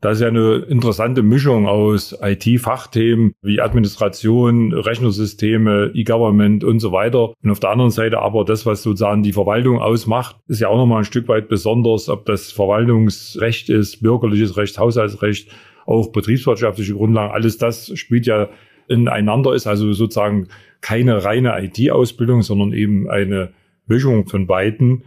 Das 0.00 0.16
ist 0.16 0.22
ja 0.22 0.28
eine 0.28 0.56
interessante 0.68 1.22
Mischung 1.22 1.66
aus 1.66 2.16
IT-Fachthemen 2.22 3.34
wie 3.42 3.60
Administration, 3.60 4.72
Rechnersysteme, 4.72 5.90
E-Government 5.92 6.64
und 6.64 6.80
so 6.80 6.90
weiter. 6.90 7.34
Und 7.42 7.50
auf 7.50 7.60
der 7.60 7.70
anderen 7.70 7.90
Seite 7.90 8.20
aber 8.20 8.46
das, 8.46 8.64
was 8.64 8.82
sozusagen 8.82 9.22
die 9.22 9.34
Verwaltung 9.34 9.78
ausmacht, 9.78 10.36
ist 10.48 10.60
ja 10.60 10.68
auch 10.68 10.78
nochmal 10.78 10.98
ein 10.98 11.04
Stück 11.04 11.28
weit 11.28 11.48
besonders, 11.48 12.08
ob 12.08 12.24
das 12.24 12.50
Verwaltungsrecht 12.50 13.68
ist, 13.68 14.00
bürgerliches 14.00 14.56
Recht, 14.56 14.78
Haushaltsrecht, 14.78 15.50
auch 15.84 16.12
betriebswirtschaftliche 16.12 16.94
Grundlagen. 16.94 17.32
Alles 17.32 17.58
das 17.58 17.92
spielt 17.98 18.26
ja 18.26 18.48
ineinander, 18.88 19.54
ist 19.54 19.66
also 19.66 19.92
sozusagen 19.92 20.48
keine 20.80 21.24
reine 21.24 21.62
IT-Ausbildung, 21.62 22.42
sondern 22.42 22.72
eben 22.72 23.08
eine 23.08 23.52
Mischung 23.86 24.26
von 24.26 24.46
beiden. 24.46 25.04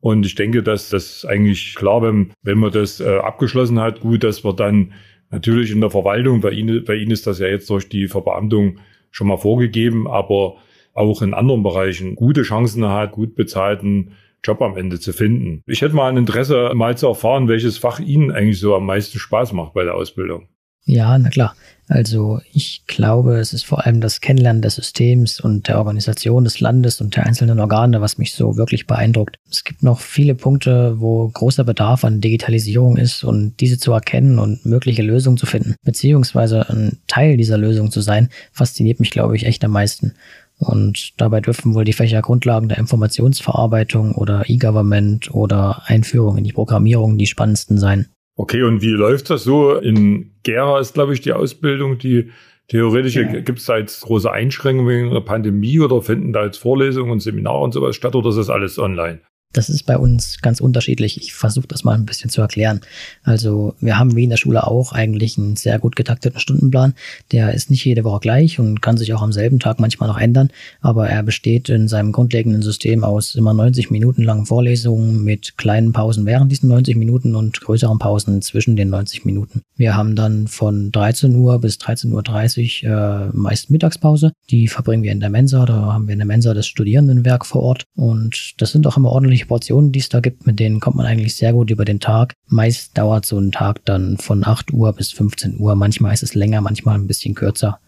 Und 0.00 0.24
ich 0.24 0.34
denke, 0.34 0.62
dass 0.62 0.90
das 0.90 1.24
eigentlich 1.24 1.74
klar, 1.74 2.02
wenn, 2.02 2.32
wenn 2.42 2.58
man 2.58 2.70
das 2.70 3.00
äh, 3.00 3.18
abgeschlossen 3.18 3.80
hat, 3.80 4.00
gut, 4.00 4.22
dass 4.22 4.44
wir 4.44 4.52
dann 4.52 4.92
natürlich 5.30 5.72
in 5.72 5.80
der 5.80 5.90
Verwaltung, 5.90 6.40
bei 6.40 6.50
Ihnen, 6.50 6.84
bei 6.84 6.94
Ihnen 6.94 7.10
ist 7.10 7.26
das 7.26 7.38
ja 7.38 7.48
jetzt 7.48 7.68
durch 7.70 7.88
die 7.88 8.06
Verbeamtung 8.06 8.78
schon 9.10 9.26
mal 9.26 9.38
vorgegeben, 9.38 10.06
aber 10.06 10.56
auch 10.92 11.22
in 11.22 11.34
anderen 11.34 11.62
Bereichen 11.62 12.14
gute 12.14 12.42
Chancen 12.42 12.86
hat, 12.86 13.12
gut 13.12 13.34
bezahlten 13.34 14.12
Job 14.44 14.62
am 14.62 14.76
Ende 14.76 15.00
zu 15.00 15.12
finden. 15.12 15.62
Ich 15.66 15.82
hätte 15.82 15.96
mal 15.96 16.08
ein 16.08 16.16
Interesse, 16.16 16.70
mal 16.74 16.96
zu 16.96 17.08
erfahren, 17.08 17.48
welches 17.48 17.78
Fach 17.78 17.98
Ihnen 17.98 18.30
eigentlich 18.30 18.60
so 18.60 18.74
am 18.74 18.86
meisten 18.86 19.18
Spaß 19.18 19.52
macht 19.52 19.74
bei 19.74 19.84
der 19.84 19.94
Ausbildung. 19.94 20.48
Ja, 20.86 21.18
na 21.18 21.28
klar. 21.30 21.54
Also 21.88 22.40
ich 22.52 22.82
glaube, 22.86 23.36
es 23.38 23.52
ist 23.52 23.64
vor 23.64 23.84
allem 23.86 24.00
das 24.00 24.20
Kennenlernen 24.20 24.62
des 24.62 24.74
Systems 24.74 25.38
und 25.38 25.68
der 25.68 25.78
Organisation 25.78 26.42
des 26.42 26.58
Landes 26.58 27.00
und 27.00 27.14
der 27.14 27.26
einzelnen 27.26 27.60
Organe, 27.60 28.00
was 28.00 28.18
mich 28.18 28.34
so 28.34 28.56
wirklich 28.56 28.86
beeindruckt. 28.86 29.36
Es 29.50 29.62
gibt 29.62 29.84
noch 29.84 30.00
viele 30.00 30.34
Punkte, 30.34 31.00
wo 31.00 31.28
großer 31.28 31.62
Bedarf 31.62 32.04
an 32.04 32.20
Digitalisierung 32.20 32.96
ist 32.96 33.22
und 33.22 33.60
diese 33.60 33.78
zu 33.78 33.92
erkennen 33.92 34.40
und 34.40 34.66
mögliche 34.66 35.02
Lösungen 35.02 35.36
zu 35.36 35.46
finden, 35.46 35.76
beziehungsweise 35.84 36.68
ein 36.68 36.98
Teil 37.06 37.36
dieser 37.36 37.58
Lösung 37.58 37.92
zu 37.92 38.00
sein, 38.00 38.28
fasziniert 38.52 38.98
mich, 38.98 39.10
glaube 39.10 39.36
ich, 39.36 39.46
echt 39.46 39.64
am 39.64 39.72
meisten. 39.72 40.14
Und 40.58 41.20
dabei 41.20 41.40
dürfen 41.40 41.74
wohl 41.74 41.84
die 41.84 41.92
Fächer 41.92 42.22
Grundlagen 42.22 42.68
der 42.68 42.78
Informationsverarbeitung 42.78 44.14
oder 44.14 44.48
E-Government 44.48 45.32
oder 45.32 45.82
Einführung 45.86 46.38
in 46.38 46.44
die 46.44 46.52
Programmierung 46.52 47.18
die 47.18 47.26
spannendsten 47.26 47.78
sein. 47.78 48.06
Okay, 48.36 48.62
und 48.62 48.82
wie 48.82 48.90
läuft 48.90 49.30
das 49.30 49.44
so? 49.44 49.74
In 49.74 50.32
Gera 50.42 50.78
ist, 50.78 50.94
glaube 50.94 51.14
ich, 51.14 51.22
die 51.22 51.32
Ausbildung, 51.32 51.98
die 51.98 52.30
theoretische, 52.68 53.22
ja. 53.22 53.40
gibt 53.40 53.58
es 53.60 53.64
da 53.64 53.78
jetzt 53.78 54.02
große 54.02 54.30
Einschränkungen 54.30 54.88
wegen 54.88 55.10
der 55.10 55.20
Pandemie 55.20 55.80
oder 55.80 56.02
finden 56.02 56.32
da 56.32 56.44
jetzt 56.44 56.58
Vorlesungen 56.58 57.10
und 57.10 57.20
Seminare 57.20 57.60
und 57.60 57.72
sowas 57.72 57.96
statt 57.96 58.14
oder 58.14 58.28
ist 58.28 58.36
das 58.36 58.50
alles 58.50 58.78
online? 58.78 59.20
Das 59.56 59.70
ist 59.70 59.84
bei 59.84 59.96
uns 59.96 60.42
ganz 60.42 60.60
unterschiedlich. 60.60 61.16
Ich 61.16 61.32
versuche 61.32 61.66
das 61.66 61.82
mal 61.82 61.94
ein 61.94 62.04
bisschen 62.04 62.28
zu 62.28 62.42
erklären. 62.42 62.82
Also 63.22 63.74
wir 63.80 63.98
haben 63.98 64.14
wie 64.14 64.24
in 64.24 64.30
der 64.30 64.36
Schule 64.36 64.66
auch 64.66 64.92
eigentlich 64.92 65.38
einen 65.38 65.56
sehr 65.56 65.78
gut 65.78 65.96
getakteten 65.96 66.38
Stundenplan. 66.38 66.92
Der 67.32 67.54
ist 67.54 67.70
nicht 67.70 67.82
jede 67.82 68.04
Woche 68.04 68.20
gleich 68.20 68.58
und 68.58 68.82
kann 68.82 68.98
sich 68.98 69.14
auch 69.14 69.22
am 69.22 69.32
selben 69.32 69.58
Tag 69.58 69.80
manchmal 69.80 70.10
noch 70.10 70.18
ändern, 70.18 70.50
aber 70.82 71.08
er 71.08 71.22
besteht 71.22 71.70
in 71.70 71.88
seinem 71.88 72.12
grundlegenden 72.12 72.60
System 72.60 73.02
aus 73.02 73.34
immer 73.34 73.54
90 73.54 73.90
Minuten 73.90 74.22
langen 74.22 74.44
Vorlesungen 74.44 75.24
mit 75.24 75.56
kleinen 75.56 75.92
Pausen 75.92 76.26
während 76.26 76.52
diesen 76.52 76.68
90 76.68 76.96
Minuten 76.96 77.34
und 77.34 77.58
größeren 77.58 77.98
Pausen 77.98 78.42
zwischen 78.42 78.76
den 78.76 78.90
90 78.90 79.24
Minuten. 79.24 79.62
Wir 79.76 79.96
haben 79.96 80.16
dann 80.16 80.48
von 80.48 80.92
13 80.92 81.34
Uhr 81.34 81.58
bis 81.60 81.76
13.30 81.76 82.84
Uhr 82.84 82.90
äh, 82.90 83.36
meist 83.36 83.70
Mittagspause. 83.70 84.32
Die 84.50 84.68
verbringen 84.68 85.02
wir 85.02 85.12
in 85.12 85.20
der 85.20 85.30
Mensa. 85.30 85.64
Da 85.64 85.94
haben 85.94 86.08
wir 86.08 86.12
in 86.12 86.18
der 86.18 86.26
Mensa 86.26 86.52
das 86.52 86.66
Studierendenwerk 86.66 87.46
vor 87.46 87.62
Ort 87.62 87.84
und 87.94 88.52
das 88.58 88.72
sind 88.72 88.86
auch 88.86 88.98
immer 88.98 89.10
ordentliche 89.10 89.45
Portionen, 89.46 89.92
die 89.92 90.00
es 90.00 90.08
da 90.08 90.20
gibt, 90.20 90.46
mit 90.46 90.60
denen 90.60 90.80
kommt 90.80 90.96
man 90.96 91.06
eigentlich 91.06 91.36
sehr 91.36 91.52
gut 91.52 91.70
über 91.70 91.84
den 91.84 92.00
Tag. 92.00 92.34
Meist 92.48 92.96
dauert 92.98 93.26
so 93.26 93.38
ein 93.38 93.52
Tag 93.52 93.84
dann 93.84 94.18
von 94.18 94.46
8 94.46 94.72
Uhr 94.72 94.92
bis 94.92 95.12
15 95.12 95.58
Uhr. 95.58 95.74
Manchmal 95.74 96.14
ist 96.14 96.22
es 96.22 96.34
länger, 96.34 96.60
manchmal 96.60 96.96
ein 96.96 97.06
bisschen 97.06 97.34
kürzer. 97.34 97.80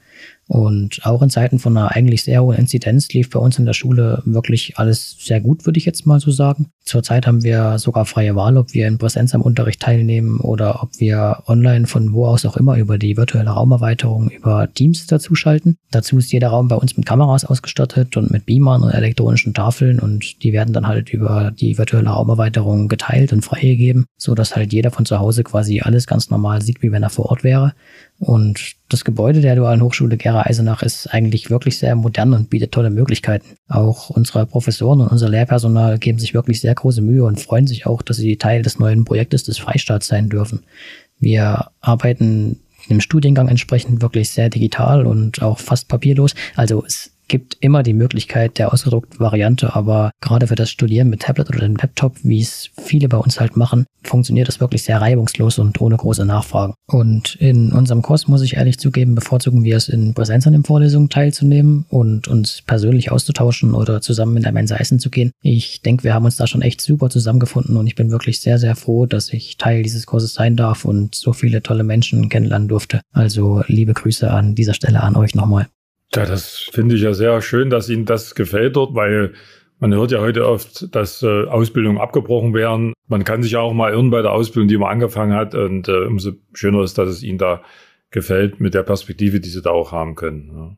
Und 0.48 1.04
auch 1.04 1.20
in 1.20 1.28
Zeiten 1.28 1.58
von 1.58 1.76
einer 1.76 1.92
eigentlich 1.94 2.24
sehr 2.24 2.42
hohen 2.42 2.56
Inzidenz 2.56 3.08
lief 3.10 3.28
bei 3.28 3.38
uns 3.38 3.58
in 3.58 3.66
der 3.66 3.74
Schule 3.74 4.22
wirklich 4.24 4.78
alles 4.78 5.16
sehr 5.20 5.42
gut, 5.42 5.66
würde 5.66 5.78
ich 5.78 5.84
jetzt 5.84 6.06
mal 6.06 6.20
so 6.20 6.30
sagen. 6.30 6.70
Zurzeit 6.84 7.26
haben 7.26 7.44
wir 7.44 7.78
sogar 7.78 8.06
freie 8.06 8.34
Wahl, 8.34 8.56
ob 8.56 8.72
wir 8.72 8.88
in 8.88 8.96
Präsenz 8.96 9.34
am 9.34 9.42
Unterricht 9.42 9.80
teilnehmen 9.80 10.40
oder 10.40 10.82
ob 10.82 10.98
wir 10.98 11.42
online 11.46 11.86
von 11.86 12.14
wo 12.14 12.24
aus 12.26 12.46
auch 12.46 12.56
immer 12.56 12.78
über 12.78 12.96
die 12.96 13.18
virtuelle 13.18 13.50
Raumerweiterung 13.50 14.30
über 14.30 14.72
Teams 14.72 15.06
dazuschalten. 15.06 15.76
Dazu 15.90 16.16
ist 16.16 16.32
jeder 16.32 16.48
Raum 16.48 16.68
bei 16.68 16.76
uns 16.76 16.96
mit 16.96 17.04
Kameras 17.04 17.44
ausgestattet 17.44 18.16
und 18.16 18.30
mit 18.30 18.46
Beamern 18.46 18.82
und 18.82 18.90
elektronischen 18.90 19.52
Tafeln 19.52 20.00
und 20.00 20.42
die 20.42 20.54
werden 20.54 20.72
dann 20.72 20.88
halt 20.88 21.10
über 21.10 21.50
die 21.50 21.76
virtuelle 21.76 22.08
Raumerweiterung 22.08 22.88
geteilt 22.88 23.34
und 23.34 23.42
freigegeben, 23.42 24.06
so 24.16 24.34
dass 24.34 24.56
halt 24.56 24.72
jeder 24.72 24.90
von 24.90 25.04
zu 25.04 25.18
Hause 25.18 25.44
quasi 25.44 25.80
alles 25.82 26.06
ganz 26.06 26.30
normal 26.30 26.62
sieht, 26.62 26.80
wie 26.80 26.90
wenn 26.90 27.02
er 27.02 27.10
vor 27.10 27.26
Ort 27.26 27.44
wäre. 27.44 27.74
Und 28.18 28.76
das 28.88 29.04
Gebäude 29.04 29.40
der 29.40 29.54
Dualen 29.54 29.82
Hochschule 29.82 30.16
Gera 30.16 30.37
Eisenach 30.46 30.82
ist 30.82 31.06
eigentlich 31.08 31.50
wirklich 31.50 31.78
sehr 31.78 31.94
modern 31.94 32.32
und 32.32 32.50
bietet 32.50 32.72
tolle 32.72 32.90
Möglichkeiten. 32.90 33.56
Auch 33.68 34.10
unsere 34.10 34.46
Professoren 34.46 35.00
und 35.00 35.08
unser 35.08 35.28
Lehrpersonal 35.28 35.98
geben 35.98 36.18
sich 36.18 36.34
wirklich 36.34 36.60
sehr 36.60 36.74
große 36.74 37.02
Mühe 37.02 37.24
und 37.24 37.40
freuen 37.40 37.66
sich 37.66 37.86
auch, 37.86 38.02
dass 38.02 38.16
sie 38.16 38.36
Teil 38.36 38.62
des 38.62 38.78
neuen 38.78 39.04
Projektes 39.04 39.44
des 39.44 39.58
Freistaats 39.58 40.06
sein 40.06 40.28
dürfen. 40.28 40.64
Wir 41.18 41.70
arbeiten 41.80 42.60
im 42.88 43.00
Studiengang 43.00 43.48
entsprechend 43.48 44.02
wirklich 44.02 44.30
sehr 44.30 44.48
digital 44.48 45.06
und 45.06 45.42
auch 45.42 45.58
fast 45.58 45.88
papierlos. 45.88 46.34
Also 46.56 46.84
es 46.86 47.12
gibt 47.28 47.56
immer 47.60 47.82
die 47.82 47.92
Möglichkeit 47.92 48.58
der 48.58 48.72
ausgedruckten 48.72 49.20
Variante, 49.20 49.74
aber 49.74 50.10
gerade 50.20 50.46
für 50.46 50.54
das 50.54 50.70
Studieren 50.70 51.10
mit 51.10 51.22
Tablet 51.22 51.50
oder 51.50 51.60
dem 51.60 51.76
Laptop, 51.76 52.16
wie 52.22 52.40
es 52.40 52.70
viele 52.82 53.08
bei 53.08 53.18
uns 53.18 53.38
halt 53.38 53.56
machen, 53.56 53.86
funktioniert 54.02 54.48
das 54.48 54.60
wirklich 54.60 54.82
sehr 54.82 55.00
reibungslos 55.00 55.58
und 55.58 55.80
ohne 55.80 55.96
große 55.96 56.24
Nachfragen. 56.24 56.74
Und 56.86 57.36
in 57.36 57.72
unserem 57.72 58.02
Kurs, 58.02 58.28
muss 58.28 58.42
ich 58.42 58.56
ehrlich 58.56 58.78
zugeben, 58.78 59.14
bevorzugen 59.14 59.62
wir 59.64 59.76
es 59.76 59.88
in 59.88 60.14
Präsenz 60.14 60.46
an 60.46 60.54
den 60.54 60.64
Vorlesungen 60.64 61.10
teilzunehmen 61.10 61.84
und 61.88 62.28
uns 62.28 62.62
persönlich 62.62 63.12
auszutauschen 63.12 63.74
oder 63.74 64.00
zusammen 64.00 64.36
in 64.36 64.42
der 64.42 64.52
Mensa 64.52 64.76
essen 64.76 64.98
zu 64.98 65.10
gehen. 65.10 65.30
Ich 65.42 65.82
denke, 65.82 66.04
wir 66.04 66.14
haben 66.14 66.24
uns 66.24 66.36
da 66.36 66.46
schon 66.46 66.62
echt 66.62 66.80
super 66.80 67.10
zusammengefunden 67.10 67.76
und 67.76 67.86
ich 67.86 67.94
bin 67.94 68.10
wirklich 68.10 68.40
sehr, 68.40 68.58
sehr 68.58 68.76
froh, 68.76 69.06
dass 69.06 69.32
ich 69.32 69.58
Teil 69.58 69.82
dieses 69.82 70.06
Kurses 70.06 70.34
sein 70.34 70.56
darf 70.56 70.84
und 70.84 71.14
so 71.14 71.32
viele 71.32 71.62
tolle 71.62 71.84
Menschen 71.84 72.28
kennenlernen 72.28 72.68
durfte. 72.68 73.02
Also 73.12 73.62
liebe 73.66 73.92
Grüße 73.92 74.30
an 74.30 74.54
dieser 74.54 74.74
Stelle 74.74 75.02
an 75.02 75.16
euch 75.16 75.34
nochmal. 75.34 75.66
Ja, 76.14 76.24
das 76.24 76.68
finde 76.72 76.94
ich 76.94 77.02
ja 77.02 77.12
sehr 77.12 77.40
schön, 77.42 77.70
dass 77.70 77.88
Ihnen 77.88 78.06
das 78.06 78.34
gefällt 78.34 78.76
dort, 78.76 78.94
weil 78.94 79.34
man 79.78 79.94
hört 79.94 80.10
ja 80.10 80.20
heute 80.20 80.46
oft, 80.46 80.94
dass 80.94 81.22
äh, 81.22 81.44
Ausbildungen 81.44 81.98
abgebrochen 81.98 82.54
werden. 82.54 82.94
Man 83.06 83.24
kann 83.24 83.42
sich 83.42 83.52
ja 83.52 83.60
auch 83.60 83.74
mal 83.74 83.92
irren 83.92 84.10
bei 84.10 84.22
der 84.22 84.32
Ausbildung, 84.32 84.68
die 84.68 84.78
man 84.78 84.90
angefangen 84.90 85.34
hat. 85.34 85.54
Und 85.54 85.88
äh, 85.88 86.04
umso 86.04 86.32
schöner 86.52 86.82
ist, 86.82 86.98
dass 86.98 87.08
es 87.08 87.22
Ihnen 87.22 87.38
da 87.38 87.62
gefällt 88.10 88.60
mit 88.60 88.74
der 88.74 88.82
Perspektive, 88.82 89.40
die 89.40 89.48
Sie 89.50 89.62
da 89.62 89.70
auch 89.70 89.92
haben 89.92 90.14
können. 90.14 90.50
Ja. 90.54 90.76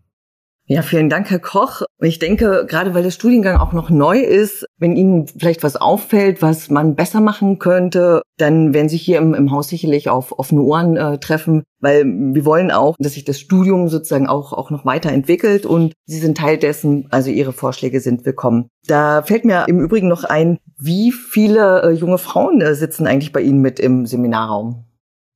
Ja, 0.72 0.82
vielen 0.82 1.08
Dank, 1.08 1.28
Herr 1.30 1.40
Koch. 1.40 1.82
Ich 2.00 2.20
denke, 2.20 2.64
gerade 2.64 2.94
weil 2.94 3.02
der 3.02 3.10
Studiengang 3.10 3.56
auch 3.56 3.72
noch 3.72 3.90
neu 3.90 4.20
ist, 4.20 4.66
wenn 4.78 4.94
Ihnen 4.94 5.26
vielleicht 5.26 5.64
was 5.64 5.74
auffällt, 5.74 6.42
was 6.42 6.70
man 6.70 6.94
besser 6.94 7.20
machen 7.20 7.58
könnte, 7.58 8.22
dann 8.36 8.72
werden 8.72 8.88
Sie 8.88 8.96
hier 8.96 9.18
im, 9.18 9.34
im 9.34 9.50
Haus 9.50 9.68
sicherlich 9.68 10.08
auf 10.08 10.38
offene 10.38 10.62
Ohren 10.62 10.96
äh, 10.96 11.18
treffen, 11.18 11.64
weil 11.80 12.04
wir 12.04 12.44
wollen 12.44 12.70
auch, 12.70 12.94
dass 13.00 13.14
sich 13.14 13.24
das 13.24 13.40
Studium 13.40 13.88
sozusagen 13.88 14.28
auch, 14.28 14.52
auch 14.52 14.70
noch 14.70 14.84
weiterentwickelt 14.84 15.66
und 15.66 15.92
Sie 16.06 16.20
sind 16.20 16.38
Teil 16.38 16.56
dessen, 16.56 17.08
also 17.10 17.30
Ihre 17.30 17.52
Vorschläge 17.52 17.98
sind 17.98 18.24
willkommen. 18.24 18.68
Da 18.86 19.22
fällt 19.22 19.44
mir 19.44 19.64
im 19.66 19.80
Übrigen 19.80 20.06
noch 20.06 20.22
ein, 20.22 20.58
wie 20.78 21.10
viele 21.10 21.82
äh, 21.82 21.90
junge 21.90 22.18
Frauen 22.18 22.60
äh, 22.60 22.76
sitzen 22.76 23.08
eigentlich 23.08 23.32
bei 23.32 23.40
Ihnen 23.40 23.60
mit 23.60 23.80
im 23.80 24.06
Seminarraum? 24.06 24.84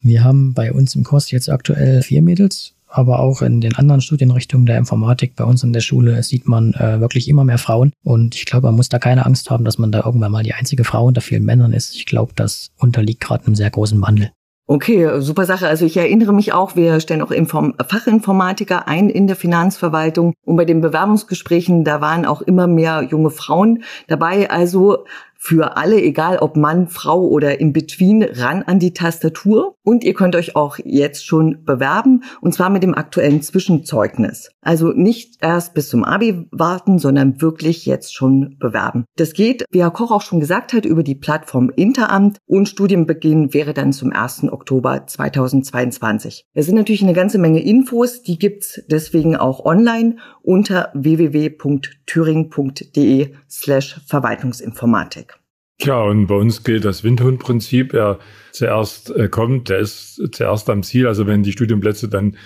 Wir 0.00 0.22
haben 0.22 0.54
bei 0.54 0.72
uns 0.72 0.94
im 0.94 1.02
Kurs 1.02 1.32
jetzt 1.32 1.50
aktuell 1.50 2.02
vier 2.02 2.22
Mädels 2.22 2.73
aber 2.94 3.18
auch 3.18 3.42
in 3.42 3.60
den 3.60 3.74
anderen 3.74 4.00
Studienrichtungen 4.00 4.66
der 4.66 4.78
Informatik 4.78 5.34
bei 5.34 5.44
uns 5.44 5.64
in 5.64 5.72
der 5.72 5.80
Schule 5.80 6.22
sieht 6.22 6.46
man 6.46 6.74
äh, 6.74 7.00
wirklich 7.00 7.28
immer 7.28 7.44
mehr 7.44 7.58
Frauen. 7.58 7.92
Und 8.04 8.36
ich 8.36 8.46
glaube, 8.46 8.68
man 8.68 8.76
muss 8.76 8.88
da 8.88 8.98
keine 8.98 9.26
Angst 9.26 9.50
haben, 9.50 9.64
dass 9.64 9.78
man 9.78 9.90
da 9.90 10.04
irgendwann 10.04 10.30
mal 10.32 10.44
die 10.44 10.54
einzige 10.54 10.84
Frau 10.84 11.06
unter 11.06 11.20
vielen 11.20 11.44
Männern 11.44 11.72
ist. 11.72 11.94
Ich 11.96 12.06
glaube, 12.06 12.32
das 12.36 12.70
unterliegt 12.78 13.20
gerade 13.20 13.46
einem 13.46 13.56
sehr 13.56 13.70
großen 13.70 14.00
Wandel. 14.00 14.30
Okay, 14.66 15.20
super 15.20 15.44
Sache. 15.44 15.68
Also 15.68 15.84
ich 15.84 15.96
erinnere 15.96 16.32
mich 16.32 16.54
auch, 16.54 16.74
wir 16.74 16.98
stellen 17.00 17.20
auch 17.20 17.30
Inform 17.30 17.74
Fachinformatiker 17.86 18.88
ein 18.88 19.10
in 19.10 19.26
der 19.26 19.36
Finanzverwaltung 19.36 20.32
und 20.46 20.56
bei 20.56 20.64
den 20.64 20.80
Bewerbungsgesprächen, 20.80 21.84
da 21.84 22.00
waren 22.00 22.24
auch 22.24 22.40
immer 22.40 22.66
mehr 22.66 23.02
junge 23.02 23.28
Frauen 23.28 23.82
dabei. 24.08 24.48
Also 24.48 25.04
für 25.46 25.76
alle, 25.76 26.00
egal 26.00 26.38
ob 26.38 26.56
Mann, 26.56 26.88
Frau 26.88 27.28
oder 27.28 27.60
in 27.60 27.74
between, 27.74 28.22
ran 28.22 28.62
an 28.62 28.78
die 28.78 28.94
Tastatur. 28.94 29.76
Und 29.82 30.02
ihr 30.02 30.14
könnt 30.14 30.36
euch 30.36 30.56
auch 30.56 30.78
jetzt 30.82 31.26
schon 31.26 31.66
bewerben, 31.66 32.24
und 32.40 32.54
zwar 32.54 32.70
mit 32.70 32.82
dem 32.82 32.94
aktuellen 32.94 33.42
Zwischenzeugnis. 33.42 34.48
Also 34.62 34.92
nicht 34.92 35.36
erst 35.42 35.74
bis 35.74 35.90
zum 35.90 36.02
Abi 36.02 36.46
warten, 36.50 36.98
sondern 36.98 37.42
wirklich 37.42 37.84
jetzt 37.84 38.14
schon 38.14 38.56
bewerben. 38.58 39.04
Das 39.16 39.34
geht, 39.34 39.66
wie 39.70 39.82
Herr 39.82 39.90
Koch 39.90 40.12
auch 40.12 40.22
schon 40.22 40.40
gesagt 40.40 40.72
hat, 40.72 40.86
über 40.86 41.02
die 41.02 41.14
Plattform 41.14 41.70
Interamt 41.76 42.38
und 42.46 42.66
Studienbeginn 42.66 43.52
wäre 43.52 43.74
dann 43.74 43.92
zum 43.92 44.14
1. 44.14 44.44
Oktober 44.44 45.06
2022. 45.06 46.46
Es 46.54 46.64
sind 46.64 46.76
natürlich 46.76 47.02
eine 47.02 47.12
ganze 47.12 47.36
Menge 47.36 47.62
Infos, 47.62 48.22
die 48.22 48.38
gibt's 48.38 48.80
deswegen 48.88 49.36
auch 49.36 49.66
online 49.66 50.16
unter 50.40 50.90
www.thüringen.de 50.94 53.34
slash 53.50 54.00
Verwaltungsinformatik. 54.06 55.33
Ja, 55.80 56.02
und 56.02 56.26
bei 56.26 56.36
uns 56.36 56.62
gilt 56.62 56.84
das 56.84 57.02
Windhundprinzip. 57.04 57.94
Er 57.94 58.18
zuerst 58.52 59.14
äh, 59.14 59.28
kommt, 59.28 59.68
der 59.68 59.78
ist 59.78 60.22
zuerst 60.32 60.70
am 60.70 60.82
Ziel. 60.82 61.06
Also 61.06 61.26
wenn 61.26 61.42
die 61.42 61.52
Studienplätze 61.52 62.08
dann 62.08 62.36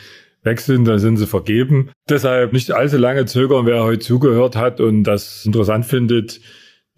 weg 0.42 0.60
sind, 0.60 0.86
dann 0.86 0.98
sind 0.98 1.16
sie 1.16 1.26
vergeben. 1.26 1.90
Deshalb 2.08 2.52
nicht 2.52 2.72
allzu 2.72 2.96
lange 2.96 3.26
zögern, 3.26 3.66
wer 3.66 3.82
heute 3.82 4.00
zugehört 4.00 4.56
hat 4.56 4.80
und 4.80 5.04
das 5.04 5.44
interessant 5.44 5.84
findet. 5.84 6.40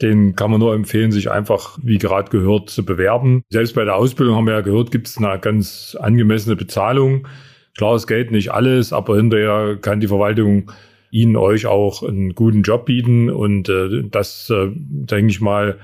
Den 0.03 0.35
kann 0.35 0.51
man 0.51 0.61
nur 0.61 0.75
empfehlen, 0.75 1.13
sich 1.13 1.31
einfach, 1.31 1.79
wie 1.83 1.99
gerade 1.99 2.31
gehört, 2.31 2.71
zu 2.71 2.85
bewerben. 2.85 3.43
Selbst 3.51 3.75
bei 3.75 3.85
der 3.85 3.97
Ausbildung 3.97 4.37
haben 4.37 4.47
wir 4.47 4.55
ja 4.55 4.61
gehört, 4.63 4.91
gibt 4.91 5.09
es 5.09 5.19
eine 5.19 5.39
ganz 5.39 5.97
angemessene 6.01 6.57
Bezahlung. 6.57 7.27
Klar, 7.77 7.95
es 7.97 8.07
geht 8.07 8.31
nicht 8.31 8.51
alles, 8.51 8.93
aber 8.93 9.17
hinterher 9.17 9.77
kann 9.81 10.01
die 10.01 10.09
Verwaltung 10.09 10.71
Ihnen 11.11 11.37
euch 11.37 11.67
auch 11.67 12.03
einen 12.03 12.35
guten 12.35 12.63
Job 12.63 12.87
bieten. 12.87 13.31
Und 13.31 13.69
äh, 13.69 14.05
das, 14.11 14.49
äh, 14.51 14.71
denke 14.73 15.31
ich 15.31 15.41
mal, 15.41 15.79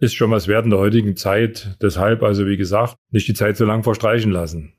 ist 0.00 0.14
schon 0.14 0.30
was 0.30 0.48
wert 0.48 0.64
in 0.64 0.70
der 0.70 0.78
heutigen 0.78 1.16
Zeit. 1.16 1.76
Deshalb 1.80 2.22
also, 2.22 2.46
wie 2.46 2.56
gesagt, 2.56 2.96
nicht 3.10 3.28
die 3.28 3.34
Zeit 3.34 3.56
so 3.56 3.64
lang 3.64 3.82
verstreichen 3.82 4.30
lassen. 4.30 4.72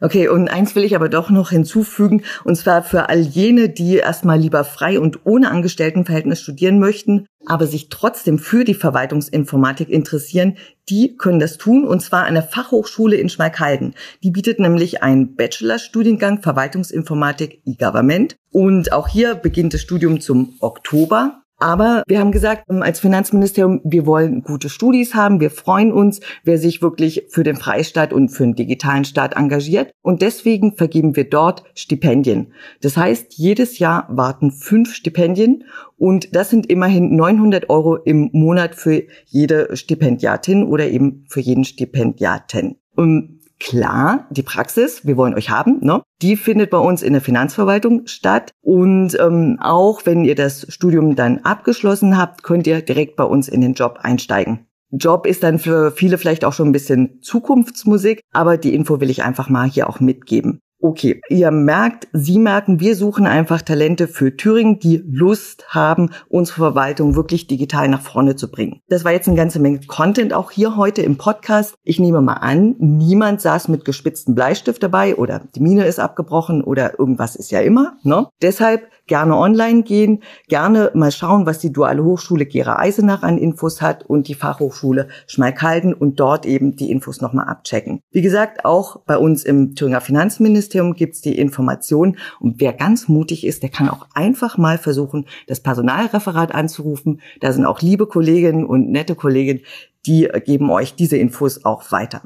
Okay, 0.00 0.28
und 0.28 0.48
eins 0.48 0.74
will 0.74 0.84
ich 0.84 0.96
aber 0.96 1.08
doch 1.08 1.30
noch 1.30 1.50
hinzufügen, 1.50 2.24
und 2.42 2.56
zwar 2.56 2.82
für 2.82 3.08
all 3.08 3.20
jene, 3.20 3.68
die 3.68 3.96
erstmal 3.96 4.38
lieber 4.38 4.64
frei 4.64 4.98
und 4.98 5.24
ohne 5.24 5.50
Angestelltenverhältnis 5.50 6.40
studieren 6.40 6.80
möchten, 6.80 7.26
aber 7.46 7.66
sich 7.66 7.90
trotzdem 7.90 8.38
für 8.38 8.64
die 8.64 8.74
Verwaltungsinformatik 8.74 9.88
interessieren, 9.88 10.58
die 10.88 11.16
können 11.16 11.38
das 11.38 11.58
tun, 11.58 11.86
und 11.86 12.00
zwar 12.02 12.26
an 12.26 12.34
der 12.34 12.42
Fachhochschule 12.42 13.16
in 13.16 13.28
Schmalkalden. 13.28 13.94
Die 14.22 14.32
bietet 14.32 14.58
nämlich 14.58 15.02
einen 15.02 15.36
Bachelorstudiengang 15.36 16.42
Verwaltungsinformatik 16.42 17.62
e-Government. 17.64 18.36
Und 18.50 18.92
auch 18.92 19.08
hier 19.08 19.36
beginnt 19.36 19.74
das 19.74 19.80
Studium 19.80 20.20
zum 20.20 20.56
Oktober. 20.60 21.43
Aber 21.64 22.02
wir 22.06 22.20
haben 22.20 22.30
gesagt, 22.30 22.66
ähm, 22.68 22.82
als 22.82 23.00
Finanzministerium, 23.00 23.80
wir 23.84 24.04
wollen 24.04 24.42
gute 24.42 24.68
Studis 24.68 25.14
haben. 25.14 25.40
Wir 25.40 25.50
freuen 25.50 25.94
uns, 25.94 26.20
wer 26.42 26.58
sich 26.58 26.82
wirklich 26.82 27.24
für 27.30 27.42
den 27.42 27.56
Freistaat 27.56 28.12
und 28.12 28.28
für 28.28 28.42
den 28.42 28.54
digitalen 28.54 29.06
Staat 29.06 29.34
engagiert. 29.34 29.90
Und 30.02 30.20
deswegen 30.20 30.76
vergeben 30.76 31.16
wir 31.16 31.24
dort 31.24 31.64
Stipendien. 31.74 32.52
Das 32.82 32.98
heißt, 32.98 33.32
jedes 33.38 33.78
Jahr 33.78 34.06
warten 34.10 34.50
fünf 34.50 34.94
Stipendien 34.94 35.64
und 35.96 36.36
das 36.36 36.50
sind 36.50 36.66
immerhin 36.66 37.16
900 37.16 37.70
Euro 37.70 37.96
im 37.96 38.28
Monat 38.34 38.74
für 38.74 39.04
jede 39.24 39.74
Stipendiatin 39.74 40.64
oder 40.64 40.86
eben 40.88 41.24
für 41.30 41.40
jeden 41.40 41.64
Stipendiaten. 41.64 42.76
Und 42.94 43.40
Klar, 43.60 44.26
die 44.30 44.42
Praxis, 44.42 45.06
wir 45.06 45.16
wollen 45.16 45.34
euch 45.34 45.50
haben, 45.50 45.78
ne? 45.80 46.02
die 46.22 46.36
findet 46.36 46.70
bei 46.70 46.78
uns 46.78 47.02
in 47.02 47.12
der 47.12 47.22
Finanzverwaltung 47.22 48.06
statt. 48.06 48.52
Und 48.62 49.18
ähm, 49.20 49.58
auch 49.60 50.02
wenn 50.04 50.24
ihr 50.24 50.34
das 50.34 50.66
Studium 50.68 51.16
dann 51.16 51.38
abgeschlossen 51.38 52.18
habt, 52.18 52.42
könnt 52.42 52.66
ihr 52.66 52.82
direkt 52.82 53.16
bei 53.16 53.24
uns 53.24 53.48
in 53.48 53.60
den 53.60 53.74
Job 53.74 54.00
einsteigen. 54.02 54.66
Job 54.90 55.26
ist 55.26 55.42
dann 55.42 55.58
für 55.58 55.90
viele 55.90 56.18
vielleicht 56.18 56.44
auch 56.44 56.52
schon 56.52 56.68
ein 56.68 56.72
bisschen 56.72 57.20
Zukunftsmusik, 57.20 58.20
aber 58.32 58.56
die 58.56 58.74
Info 58.74 59.00
will 59.00 59.10
ich 59.10 59.24
einfach 59.24 59.48
mal 59.48 59.68
hier 59.68 59.88
auch 59.88 59.98
mitgeben. 59.98 60.60
Okay, 60.86 61.22
ihr 61.30 61.50
merkt, 61.50 62.08
Sie 62.12 62.38
merken, 62.38 62.78
wir 62.78 62.94
suchen 62.94 63.26
einfach 63.26 63.62
Talente 63.62 64.06
für 64.06 64.36
Thüringen, 64.36 64.80
die 64.80 65.02
Lust 65.06 65.64
haben, 65.70 66.10
unsere 66.28 66.56
Verwaltung 66.56 67.16
wirklich 67.16 67.46
digital 67.46 67.88
nach 67.88 68.02
vorne 68.02 68.36
zu 68.36 68.50
bringen. 68.50 68.82
Das 68.90 69.02
war 69.02 69.12
jetzt 69.12 69.26
eine 69.26 69.36
ganze 69.38 69.60
Menge 69.60 69.80
Content 69.86 70.34
auch 70.34 70.50
hier 70.50 70.76
heute 70.76 71.00
im 71.00 71.16
Podcast. 71.16 71.76
Ich 71.84 71.98
nehme 71.98 72.20
mal 72.20 72.34
an, 72.34 72.74
niemand 72.80 73.40
saß 73.40 73.68
mit 73.68 73.86
gespitzten 73.86 74.34
Bleistift 74.34 74.82
dabei 74.82 75.16
oder 75.16 75.40
die 75.54 75.60
Mine 75.60 75.86
ist 75.86 76.00
abgebrochen 76.00 76.62
oder 76.62 76.98
irgendwas 76.98 77.34
ist 77.34 77.50
ja 77.50 77.60
immer. 77.60 77.96
Ne? 78.02 78.28
Deshalb 78.42 78.90
gerne 79.06 79.36
online 79.36 79.82
gehen, 79.82 80.22
gerne 80.48 80.90
mal 80.94 81.12
schauen, 81.12 81.46
was 81.46 81.58
die 81.58 81.72
Duale 81.72 82.04
Hochschule 82.04 82.46
Gera 82.46 82.78
Eisenach 82.78 83.22
an 83.22 83.38
Infos 83.38 83.82
hat 83.82 84.04
und 84.04 84.28
die 84.28 84.34
Fachhochschule 84.34 85.08
Schmalkalden 85.26 85.94
und 85.94 86.20
dort 86.20 86.46
eben 86.46 86.76
die 86.76 86.90
Infos 86.90 87.20
nochmal 87.20 87.46
abchecken. 87.48 88.00
Wie 88.10 88.22
gesagt, 88.22 88.64
auch 88.64 89.00
bei 89.06 89.18
uns 89.18 89.44
im 89.44 89.74
Thüringer 89.74 90.00
Finanzministerium 90.00 90.94
gibt's 90.94 91.20
die 91.20 91.38
Informationen 91.38 92.18
und 92.40 92.60
wer 92.60 92.72
ganz 92.72 93.08
mutig 93.08 93.46
ist, 93.46 93.62
der 93.62 93.70
kann 93.70 93.88
auch 93.88 94.06
einfach 94.14 94.58
mal 94.58 94.78
versuchen, 94.78 95.26
das 95.46 95.60
Personalreferat 95.60 96.54
anzurufen. 96.54 97.20
Da 97.40 97.52
sind 97.52 97.66
auch 97.66 97.80
liebe 97.80 98.06
Kolleginnen 98.06 98.64
und 98.64 98.90
nette 98.90 99.14
Kolleginnen, 99.14 99.60
die 100.06 100.28
geben 100.44 100.70
euch 100.70 100.94
diese 100.94 101.16
Infos 101.16 101.64
auch 101.64 101.90
weiter. 101.92 102.22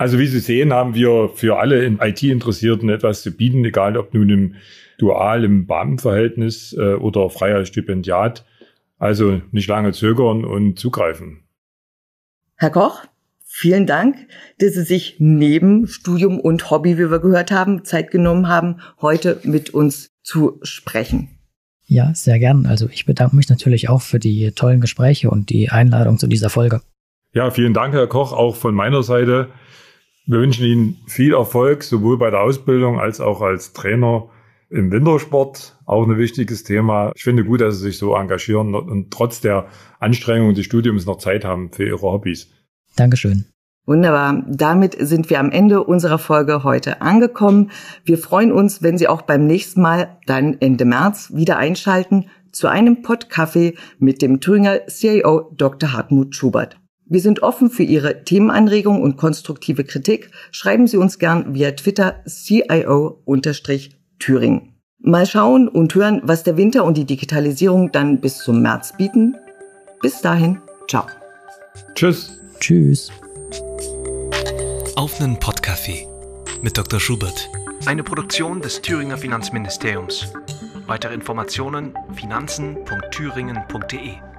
Also 0.00 0.18
wie 0.18 0.26
Sie 0.26 0.38
sehen, 0.38 0.72
haben 0.72 0.94
wir 0.94 1.28
für 1.34 1.58
alle 1.58 1.84
IT-Interessierten 1.84 2.88
etwas 2.88 3.20
zu 3.22 3.32
bieten, 3.32 3.62
egal 3.66 3.98
ob 3.98 4.14
nun 4.14 4.30
im 4.30 4.54
dual 5.00 5.44
im 5.44 5.66
Beamtenverhältnis 5.66 6.74
äh, 6.78 6.94
oder 6.94 7.30
freier 7.30 7.64
Stipendiat. 7.64 8.44
Also 8.98 9.40
nicht 9.50 9.68
lange 9.68 9.92
zögern 9.92 10.44
und 10.44 10.78
zugreifen. 10.78 11.44
Herr 12.56 12.70
Koch, 12.70 13.02
vielen 13.46 13.86
Dank, 13.86 14.16
dass 14.58 14.74
Sie 14.74 14.82
sich 14.82 15.16
neben 15.18 15.86
Studium 15.86 16.38
und 16.38 16.70
Hobby, 16.70 16.98
wie 16.98 17.10
wir 17.10 17.20
gehört 17.20 17.50
haben, 17.50 17.84
Zeit 17.84 18.10
genommen 18.10 18.48
haben, 18.48 18.80
heute 19.00 19.40
mit 19.44 19.70
uns 19.70 20.10
zu 20.22 20.58
sprechen. 20.62 21.30
Ja, 21.86 22.12
sehr 22.14 22.38
gern. 22.38 22.66
Also 22.66 22.88
ich 22.92 23.06
bedanke 23.06 23.34
mich 23.34 23.48
natürlich 23.48 23.88
auch 23.88 24.02
für 24.02 24.18
die 24.18 24.52
tollen 24.52 24.80
Gespräche 24.80 25.30
und 25.30 25.50
die 25.50 25.70
Einladung 25.70 26.18
zu 26.18 26.26
dieser 26.26 26.50
Folge. 26.50 26.82
Ja, 27.32 27.50
vielen 27.50 27.74
Dank, 27.74 27.94
Herr 27.94 28.06
Koch, 28.06 28.32
auch 28.32 28.56
von 28.56 28.74
meiner 28.74 29.02
Seite. 29.02 29.48
Wir 30.26 30.38
wünschen 30.38 30.64
Ihnen 30.64 30.96
viel 31.06 31.32
Erfolg, 31.32 31.82
sowohl 31.82 32.18
bei 32.18 32.30
der 32.30 32.42
Ausbildung 32.42 33.00
als 33.00 33.20
auch 33.20 33.40
als 33.40 33.72
Trainer 33.72 34.28
im 34.70 34.90
Wintersport. 34.90 35.76
Auch 35.84 36.06
ein 36.06 36.16
wichtiges 36.16 36.64
Thema. 36.64 37.12
Ich 37.14 37.24
finde 37.24 37.44
gut, 37.44 37.60
dass 37.60 37.76
Sie 37.76 37.84
sich 37.84 37.98
so 37.98 38.14
engagieren 38.14 38.74
und 38.74 39.10
trotz 39.10 39.40
der 39.40 39.66
Anstrengungen 39.98 40.54
des 40.54 40.64
Studiums 40.64 41.06
noch 41.06 41.18
Zeit 41.18 41.44
haben 41.44 41.70
für 41.72 41.86
Ihre 41.86 42.02
Hobbys. 42.02 42.48
Dankeschön. 42.96 43.44
Wunderbar. 43.86 44.44
Damit 44.46 44.96
sind 44.98 45.30
wir 45.30 45.40
am 45.40 45.50
Ende 45.50 45.82
unserer 45.82 46.18
Folge 46.18 46.62
heute 46.62 47.02
angekommen. 47.02 47.70
Wir 48.04 48.18
freuen 48.18 48.52
uns, 48.52 48.82
wenn 48.82 48.98
Sie 48.98 49.08
auch 49.08 49.22
beim 49.22 49.46
nächsten 49.46 49.80
Mal, 49.80 50.16
dann 50.26 50.56
Ende 50.60 50.84
März, 50.84 51.32
wieder 51.34 51.56
einschalten 51.56 52.26
zu 52.52 52.68
einem 52.68 53.02
Podcafé 53.02 53.74
mit 53.98 54.22
dem 54.22 54.40
Thüringer 54.40 54.86
CIO 54.86 55.50
Dr. 55.56 55.92
Hartmut 55.92 56.36
Schubert. 56.36 56.76
Wir 57.06 57.20
sind 57.20 57.42
offen 57.42 57.70
für 57.70 57.82
Ihre 57.82 58.22
Themenanregungen 58.22 59.02
und 59.02 59.16
konstruktive 59.16 59.82
Kritik. 59.82 60.30
Schreiben 60.52 60.86
Sie 60.86 60.96
uns 60.96 61.18
gern 61.18 61.54
via 61.54 61.72
Twitter 61.72 62.22
CIO-Thüringen. 64.20 64.74
Mal 64.98 65.26
schauen 65.26 65.68
und 65.68 65.94
hören, 65.94 66.20
was 66.24 66.42
der 66.42 66.56
Winter 66.56 66.84
und 66.84 66.96
die 66.96 67.06
Digitalisierung 67.06 67.90
dann 67.90 68.20
bis 68.20 68.38
zum 68.38 68.62
März 68.62 68.96
bieten. 68.96 69.36
Bis 70.02 70.20
dahin, 70.20 70.60
ciao. 70.88 71.06
Tschüss. 71.94 72.38
Tschüss. 72.60 73.10
Auf 74.96 75.20
einen 75.20 75.38
Podcafé 75.38 76.06
mit 76.62 76.76
Dr. 76.76 77.00
Schubert. 77.00 77.48
Eine 77.86 78.02
Produktion 78.02 78.60
des 78.60 78.82
Thüringer 78.82 79.16
Finanzministeriums. 79.16 80.30
Weitere 80.86 81.14
Informationen 81.14 81.94
finanzen.thüringen.de 82.14 84.29